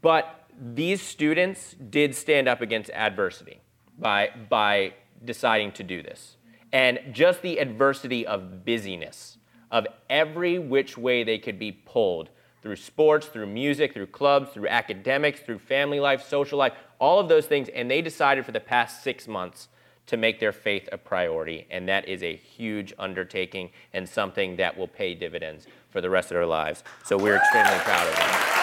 but 0.02 0.46
these 0.60 1.00
students 1.00 1.74
did 1.90 2.14
stand 2.14 2.48
up 2.48 2.60
against 2.60 2.90
adversity 2.90 3.60
by, 3.98 4.30
by 4.48 4.94
deciding 5.24 5.72
to 5.72 5.82
do 5.82 6.02
this. 6.02 6.36
And 6.72 7.00
just 7.12 7.42
the 7.42 7.58
adversity 7.58 8.26
of 8.26 8.64
busyness 8.64 9.38
of 9.70 9.86
every 10.08 10.58
which 10.58 10.98
way 10.98 11.24
they 11.24 11.38
could 11.38 11.58
be 11.58 11.72
pulled 11.72 12.30
through 12.62 12.76
sports, 12.76 13.26
through 13.26 13.46
music, 13.46 13.94
through 13.94 14.06
clubs, 14.06 14.50
through 14.50 14.68
academics, 14.68 15.40
through 15.40 15.58
family 15.58 16.00
life, 16.00 16.26
social 16.26 16.58
life, 16.58 16.74
all 16.98 17.18
of 17.18 17.28
those 17.28 17.46
things. 17.46 17.68
And 17.74 17.90
they 17.90 18.02
decided 18.02 18.44
for 18.44 18.52
the 18.52 18.60
past 18.60 19.02
six 19.02 19.26
months 19.26 19.68
to 20.06 20.16
make 20.16 20.40
their 20.40 20.52
faith 20.52 20.88
a 20.92 20.98
priority. 20.98 21.66
And 21.70 21.88
that 21.88 22.08
is 22.08 22.22
a 22.22 22.36
huge 22.36 22.92
undertaking 22.98 23.70
and 23.92 24.08
something 24.08 24.56
that 24.56 24.76
will 24.76 24.88
pay 24.88 25.14
dividends 25.14 25.66
for 25.90 26.00
the 26.00 26.10
rest 26.10 26.30
of 26.30 26.36
their 26.36 26.46
lives. 26.46 26.82
So 27.04 27.16
we're 27.16 27.36
extremely 27.36 27.78
proud 27.80 28.06
of 28.06 28.16
them. 28.16 28.60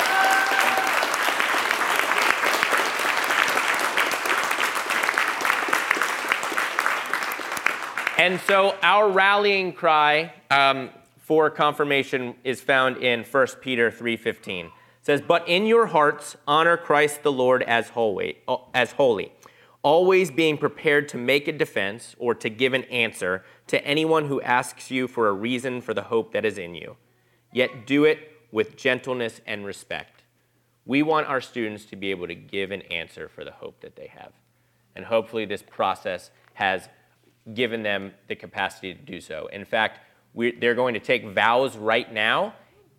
And 8.18 8.40
so 8.42 8.76
our 8.82 9.10
rallying 9.10 9.74
cry 9.74 10.34
um, 10.50 10.90
for 11.18 11.50
confirmation 11.52 12.36
is 12.44 12.60
found 12.60 12.98
in 12.98 13.24
1 13.24 13.48
Peter 13.62 13.92
3:15. 13.92 14.66
It 14.66 14.72
says, 15.02 15.22
"But 15.22 15.48
in 15.48 15.66
your 15.68 15.86
hearts 15.86 16.36
honor 16.48 16.78
Christ 16.78 17.22
the 17.22 17.32
Lord 17.32 17.62
as 17.64 17.90
holy, 17.90 18.40
as 18.74 18.94
holy, 18.94 19.32
always 19.84 20.32
being 20.32 20.58
prepared 20.58 21.08
to 21.10 21.18
make 21.18 21.48
a 21.48 21.52
defense 21.52 22.16
or 22.18 22.34
to 22.36 22.50
give 22.50 22.74
an 22.74 22.84
answer 22.86 23.46
to 23.68 23.86
anyone 23.86 24.26
who 24.26 24.42
asks 24.42 24.90
you 24.90 25.08
for 25.08 25.28
a 25.28 25.34
reason 25.34 25.80
for 25.80 25.94
the 25.94 26.04
hope 26.04 26.34
that 26.34 26.44
is 26.44 26.58
in 26.58 26.74
you. 26.76 26.98
Yet 27.52 27.86
do 27.86 28.04
it 28.04 28.32
with 28.52 28.76
gentleness 28.78 29.42
and 29.46 29.66
respect." 29.66 30.24
We 30.86 31.04
want 31.04 31.28
our 31.28 31.42
students 31.42 31.86
to 31.86 31.96
be 31.96 32.12
able 32.12 32.28
to 32.28 32.36
give 32.36 32.72
an 32.72 32.82
answer 32.84 33.28
for 33.28 33.44
the 33.44 33.52
hope 33.52 33.82
that 33.82 33.96
they 33.96 34.08
have. 34.08 34.32
And 34.96 35.06
hopefully 35.06 35.46
this 35.46 35.62
process 35.62 36.32
has 36.54 36.88
given 37.54 37.84
them 37.84 38.14
the 38.28 38.36
capacity 38.36 38.94
to 38.94 39.02
do 39.02 39.20
so. 39.20 39.48
In 39.48 39.66
fact, 39.66 40.00
they're 40.34 40.76
going 40.76 40.94
to 40.94 41.00
take 41.00 41.26
vows 41.26 41.76
right 41.76 42.12
now, 42.12 42.54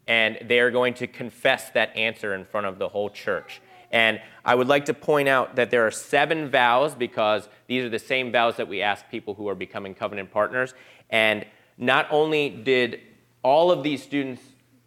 and 0.06 0.38
they're 0.44 0.70
going 0.70 0.94
to 0.94 1.06
confess 1.06 1.70
that 1.70 1.96
answer 1.96 2.34
in 2.34 2.44
front 2.44 2.66
of 2.66 2.78
the 2.78 2.88
whole 2.88 3.10
church. 3.10 3.60
And 3.90 4.20
I 4.44 4.54
would 4.54 4.68
like 4.68 4.84
to 4.86 4.94
point 4.94 5.28
out 5.28 5.56
that 5.56 5.70
there 5.70 5.86
are 5.86 5.90
seven 5.90 6.50
vows 6.50 6.94
because 6.94 7.48
these 7.68 7.84
are 7.84 7.88
the 7.88 7.98
same 7.98 8.30
vows 8.30 8.56
that 8.56 8.68
we 8.68 8.82
ask 8.82 9.08
people 9.10 9.34
who 9.34 9.48
are 9.48 9.54
becoming 9.54 9.94
covenant 9.94 10.30
partners. 10.30 10.74
And 11.08 11.46
not 11.78 12.06
only 12.10 12.50
did 12.50 13.00
all 13.42 13.70
of 13.70 13.82
these 13.82 14.02
students 14.02 14.42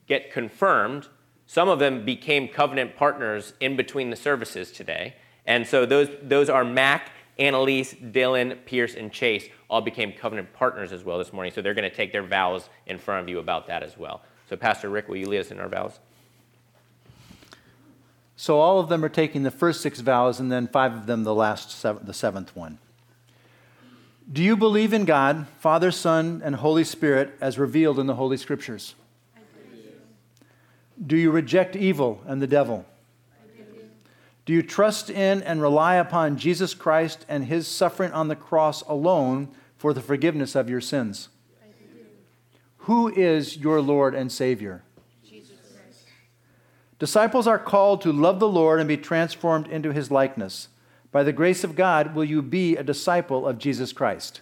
get 0.07 0.31
confirmed, 0.31 1.07
some 1.45 1.69
of 1.69 1.79
them 1.79 2.05
became 2.05 2.47
covenant 2.47 2.95
partners 2.95 3.53
in 3.59 3.75
between 3.75 4.09
the 4.09 4.15
services 4.15 4.71
today. 4.71 5.15
And 5.45 5.65
so 5.67 5.85
those, 5.85 6.09
those 6.21 6.49
are 6.49 6.63
Mac 6.63 7.11
Annalise, 7.39 7.93
Dylan, 7.93 8.65
Pierce, 8.65 8.93
and 8.95 9.11
Chase 9.11 9.47
all 9.69 9.81
became 9.81 10.13
covenant 10.13 10.53
partners 10.53 10.91
as 10.91 11.03
well 11.03 11.17
this 11.17 11.33
morning. 11.33 11.51
So 11.51 11.61
they're 11.61 11.73
going 11.73 11.89
to 11.89 11.95
take 11.95 12.11
their 12.11 12.23
vows 12.23 12.69
in 12.85 12.99
front 12.99 13.23
of 13.23 13.29
you 13.29 13.39
about 13.39 13.67
that 13.67 13.83
as 13.83 13.97
well. 13.97 14.21
So, 14.49 14.55
Pastor 14.55 14.89
Rick, 14.89 15.07
will 15.07 15.17
you 15.17 15.27
lead 15.27 15.39
us 15.39 15.51
in 15.51 15.59
our 15.59 15.69
vows? 15.69 15.99
So 18.35 18.59
all 18.59 18.79
of 18.79 18.89
them 18.89 19.05
are 19.05 19.09
taking 19.09 19.43
the 19.43 19.51
first 19.51 19.81
six 19.81 19.99
vows, 20.01 20.39
and 20.39 20.51
then 20.51 20.67
five 20.67 20.93
of 20.93 21.05
them 21.05 21.23
the 21.23 21.33
last, 21.35 21.71
seven, 21.71 22.05
the 22.05 22.13
seventh 22.13 22.55
one. 22.55 22.79
Do 24.31 24.41
you 24.41 24.55
believe 24.55 24.93
in 24.93 25.03
God, 25.03 25.47
Father, 25.59 25.91
Son, 25.91 26.41
and 26.45 26.55
Holy 26.55 26.85
Spirit 26.85 27.33
as 27.41 27.59
revealed 27.59 27.99
in 27.99 28.07
the 28.07 28.15
Holy 28.15 28.37
Scriptures? 28.37 28.95
Do 31.05 31.17
you 31.17 31.31
reject 31.31 31.75
evil 31.75 32.21
and 32.25 32.41
the 32.41 32.47
devil? 32.47 32.85
Do 34.45 34.53
you 34.53 34.61
trust 34.61 35.09
in 35.09 35.43
and 35.43 35.61
rely 35.61 35.95
upon 35.95 36.37
Jesus 36.37 36.73
Christ 36.73 37.25
and 37.27 37.45
his 37.45 37.67
suffering 37.67 38.11
on 38.13 38.27
the 38.27 38.35
cross 38.35 38.81
alone 38.83 39.49
for 39.77 39.93
the 39.93 40.01
forgiveness 40.01 40.55
of 40.55 40.69
your 40.69 40.81
sins? 40.81 41.29
Who 42.85 43.09
is 43.09 43.57
your 43.57 43.81
Lord 43.81 44.15
and 44.15 44.31
Savior? 44.31 44.83
Jesus 45.27 45.57
Christ. 45.71 46.05
Disciples 46.99 47.47
are 47.47 47.59
called 47.59 48.01
to 48.01 48.11
love 48.11 48.39
the 48.39 48.47
Lord 48.47 48.79
and 48.79 48.87
be 48.87 48.97
transformed 48.97 49.67
into 49.67 49.91
his 49.91 50.09
likeness. 50.09 50.69
By 51.11 51.23
the 51.23 51.33
grace 51.33 51.63
of 51.63 51.75
God, 51.75 52.15
will 52.15 52.23
you 52.23 52.41
be 52.41 52.77
a 52.77 52.83
disciple 52.83 53.47
of 53.47 53.57
Jesus 53.57 53.91
Christ? 53.91 54.41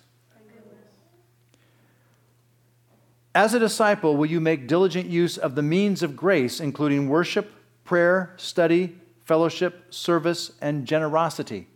As 3.33 3.53
a 3.53 3.59
disciple, 3.59 4.17
will 4.17 4.25
you 4.25 4.39
make 4.39 4.67
diligent 4.67 5.07
use 5.07 5.37
of 5.37 5.55
the 5.55 5.61
means 5.61 6.03
of 6.03 6.15
grace, 6.15 6.59
including 6.59 7.09
worship, 7.09 7.51
prayer, 7.85 8.33
study, 8.37 8.95
fellowship, 9.29 9.93
service, 9.93 10.51
and 10.59 10.87
generosity. 10.87 11.67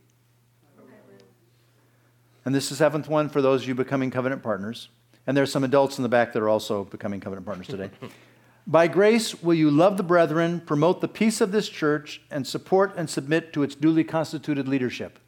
And 2.45 2.53
this 2.53 2.63
is 2.65 2.69
the 2.71 2.75
seventh 2.77 3.07
one 3.07 3.29
for 3.29 3.43
those 3.43 3.61
of 3.61 3.67
you 3.67 3.75
becoming 3.75 4.09
covenant 4.09 4.41
partners. 4.41 4.89
And 5.27 5.37
there 5.37 5.43
are 5.43 5.47
some 5.47 5.63
adults 5.63 5.99
in 5.99 6.03
the 6.03 6.09
back 6.09 6.33
that 6.33 6.41
are 6.41 6.49
also 6.49 6.83
becoming 6.83 7.19
covenant 7.19 7.45
partners 7.45 7.67
today. 7.67 7.91
By 8.65 8.87
grace, 8.87 9.41
will 9.43 9.55
you 9.55 9.69
love 9.69 9.97
the 9.97 10.03
brethren, 10.03 10.61
promote 10.61 11.01
the 11.01 11.07
peace 11.07 11.41
of 11.41 11.51
this 11.51 11.67
church, 11.67 12.21
and 12.31 12.47
support 12.47 12.93
and 12.95 13.09
submit 13.09 13.51
to 13.53 13.63
its 13.63 13.75
duly 13.75 14.03
constituted 14.03 14.67
leadership? 14.67 15.19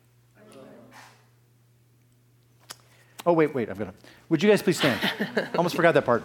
Oh, 3.25 3.33
wait, 3.33 3.53
wait, 3.55 3.69
I've 3.69 3.79
got 3.79 3.85
to. 3.85 3.93
Would 4.29 4.43
you 4.43 4.49
guys 4.49 4.61
please 4.61 4.77
stand? 4.77 4.99
Almost 5.57 5.75
forgot 5.75 5.93
that 5.95 6.05
part. 6.05 6.23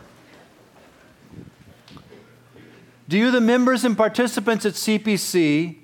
Do 3.09 3.19
you, 3.19 3.31
the 3.31 3.41
members 3.41 3.85
and 3.85 3.97
participants 3.97 4.65
at 4.67 4.75
CPC, 4.75 5.81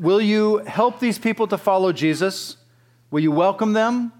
Will 0.00 0.22
you 0.22 0.58
help 0.58 0.98
these 0.98 1.18
people 1.18 1.46
to 1.48 1.58
follow 1.58 1.92
Jesus? 1.92 2.56
Will 3.10 3.20
you 3.20 3.30
welcome 3.30 3.74
them? 3.74 4.12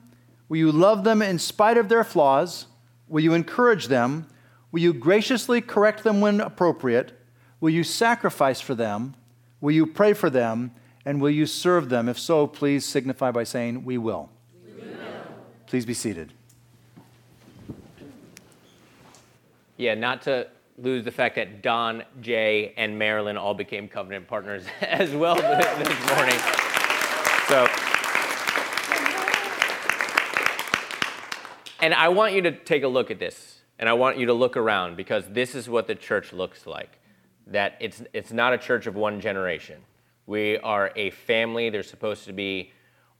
Will 0.50 0.58
you 0.58 0.70
love 0.70 1.04
them 1.04 1.22
in 1.22 1.38
spite 1.38 1.78
of 1.78 1.88
their 1.88 2.04
flaws? 2.04 2.66
Will 3.08 3.22
you 3.22 3.32
encourage 3.32 3.86
them? 3.86 4.26
Will 4.72 4.80
you 4.80 4.92
graciously 4.92 5.60
correct 5.60 6.04
them 6.04 6.20
when 6.20 6.40
appropriate? 6.40 7.12
Will 7.60 7.70
you 7.70 7.84
sacrifice 7.84 8.60
for 8.60 8.74
them? 8.74 9.14
Will 9.60 9.72
you 9.72 9.86
pray 9.86 10.12
for 10.12 10.30
them? 10.30 10.72
And 11.04 11.20
will 11.20 11.30
you 11.30 11.46
serve 11.46 11.88
them? 11.88 12.08
If 12.08 12.18
so, 12.18 12.46
please 12.46 12.84
signify 12.84 13.30
by 13.30 13.44
saying, 13.44 13.84
We 13.84 13.98
will. 13.98 14.30
Please 15.66 15.86
be 15.86 15.94
seated. 15.94 16.32
Yeah, 19.76 19.94
not 19.94 20.22
to 20.22 20.48
lose 20.76 21.04
the 21.04 21.10
fact 21.10 21.36
that 21.36 21.62
Don, 21.62 22.02
Jay, 22.20 22.74
and 22.76 22.98
Marilyn 22.98 23.36
all 23.36 23.54
became 23.54 23.88
covenant 23.88 24.26
partners 24.26 24.64
as 24.80 25.12
well 25.12 25.34
this 25.36 26.10
morning. 26.10 26.38
So, 27.48 27.66
and 31.80 31.94
I 31.94 32.08
want 32.08 32.34
you 32.34 32.42
to 32.42 32.52
take 32.52 32.82
a 32.82 32.88
look 32.88 33.10
at 33.10 33.18
this, 33.18 33.59
and 33.80 33.88
I 33.88 33.94
want 33.94 34.18
you 34.18 34.26
to 34.26 34.32
look 34.32 34.56
around 34.56 34.96
because 34.96 35.24
this 35.28 35.56
is 35.56 35.68
what 35.68 35.88
the 35.88 35.96
church 35.96 36.32
looks 36.32 36.66
like. 36.66 37.00
That 37.48 37.76
it's 37.80 38.02
it's 38.12 38.30
not 38.30 38.52
a 38.52 38.58
church 38.58 38.86
of 38.86 38.94
one 38.94 39.20
generation. 39.20 39.80
We 40.26 40.58
are 40.58 40.92
a 40.94 41.10
family. 41.10 41.70
There's 41.70 41.90
supposed 41.90 42.26
to 42.26 42.32
be 42.32 42.70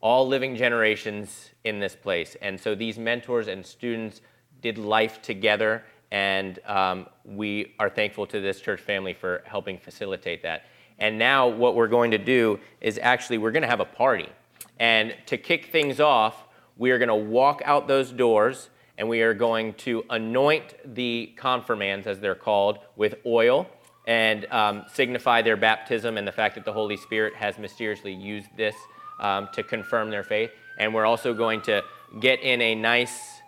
all 0.01 0.29
living 0.29 0.55
generations 0.55 1.51
in 1.64 1.81
this 1.81 1.96
place, 1.96 2.37
and 2.40 2.61
so 2.61 2.77
these 2.77 2.96
mentors 2.96 3.49
and 3.49 3.66
students 3.66 4.20
did 4.62 4.79
life 4.79 5.20
together 5.20 5.83
and 6.11 6.59
um, 6.66 7.07
we 7.25 7.75
are 7.79 7.88
thankful 7.88 8.27
to 8.27 8.40
this 8.40 8.61
church 8.61 8.81
family 8.81 9.14
for 9.14 9.42
helping 9.46 9.79
facilitate 9.79 10.42
that. 10.42 10.64
And 10.99 11.18
now, 11.18 11.49
what 11.49 11.75
we're 11.75 11.88
going 11.88 12.11
to 12.11 12.18
do 12.18 12.59
is 12.81 12.99
actually, 13.01 13.38
we're 13.38 13.53
going 13.53 13.62
to 13.62 13.68
have 13.68 13.81
a 13.81 13.85
party. 13.85 14.29
And 14.79 15.14
to 15.27 15.38
kick 15.38 15.66
things 15.66 16.01
off, 16.01 16.44
we 16.77 16.90
are 16.90 16.99
going 16.99 17.09
to 17.09 17.14
walk 17.14 17.62
out 17.64 17.87
those 17.87 18.11
doors 18.11 18.70
and 19.01 19.09
we 19.09 19.23
are 19.23 19.33
going 19.33 19.73
to 19.73 20.05
anoint 20.11 20.75
the 20.95 21.33
confirmands, 21.39 22.07
as 22.07 22.21
they're 22.21 22.35
called, 22.35 22.81
with 22.97 23.15
oil 23.25 23.67
and 24.07 24.45
um, 24.53 24.85
signify 24.93 25.41
their 25.41 25.57
baptism 25.57 26.19
and 26.19 26.29
the 26.29 26.33
fact 26.33 26.55
that 26.55 26.67
the 26.67 26.73
Holy 26.73 26.99
Spirit 26.99 27.35
has 27.35 27.57
mysteriously 27.57 28.13
used 28.13 28.49
this 28.59 28.75
um, 29.19 29.49
to 29.55 29.63
confirm 29.63 30.11
their 30.11 30.23
faith. 30.23 30.51
And 30.79 30.93
we're 30.93 31.07
also 31.07 31.33
going 31.33 31.63
to 31.63 31.83
get 32.21 32.43
in 32.43 32.61
a 32.61 32.75
nice, 32.75 33.41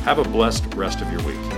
Have 0.03 0.19
a 0.19 0.23
blessed 0.23 0.73
rest 0.75 1.01
of 1.01 1.11
your 1.11 1.21
week. 1.23 1.56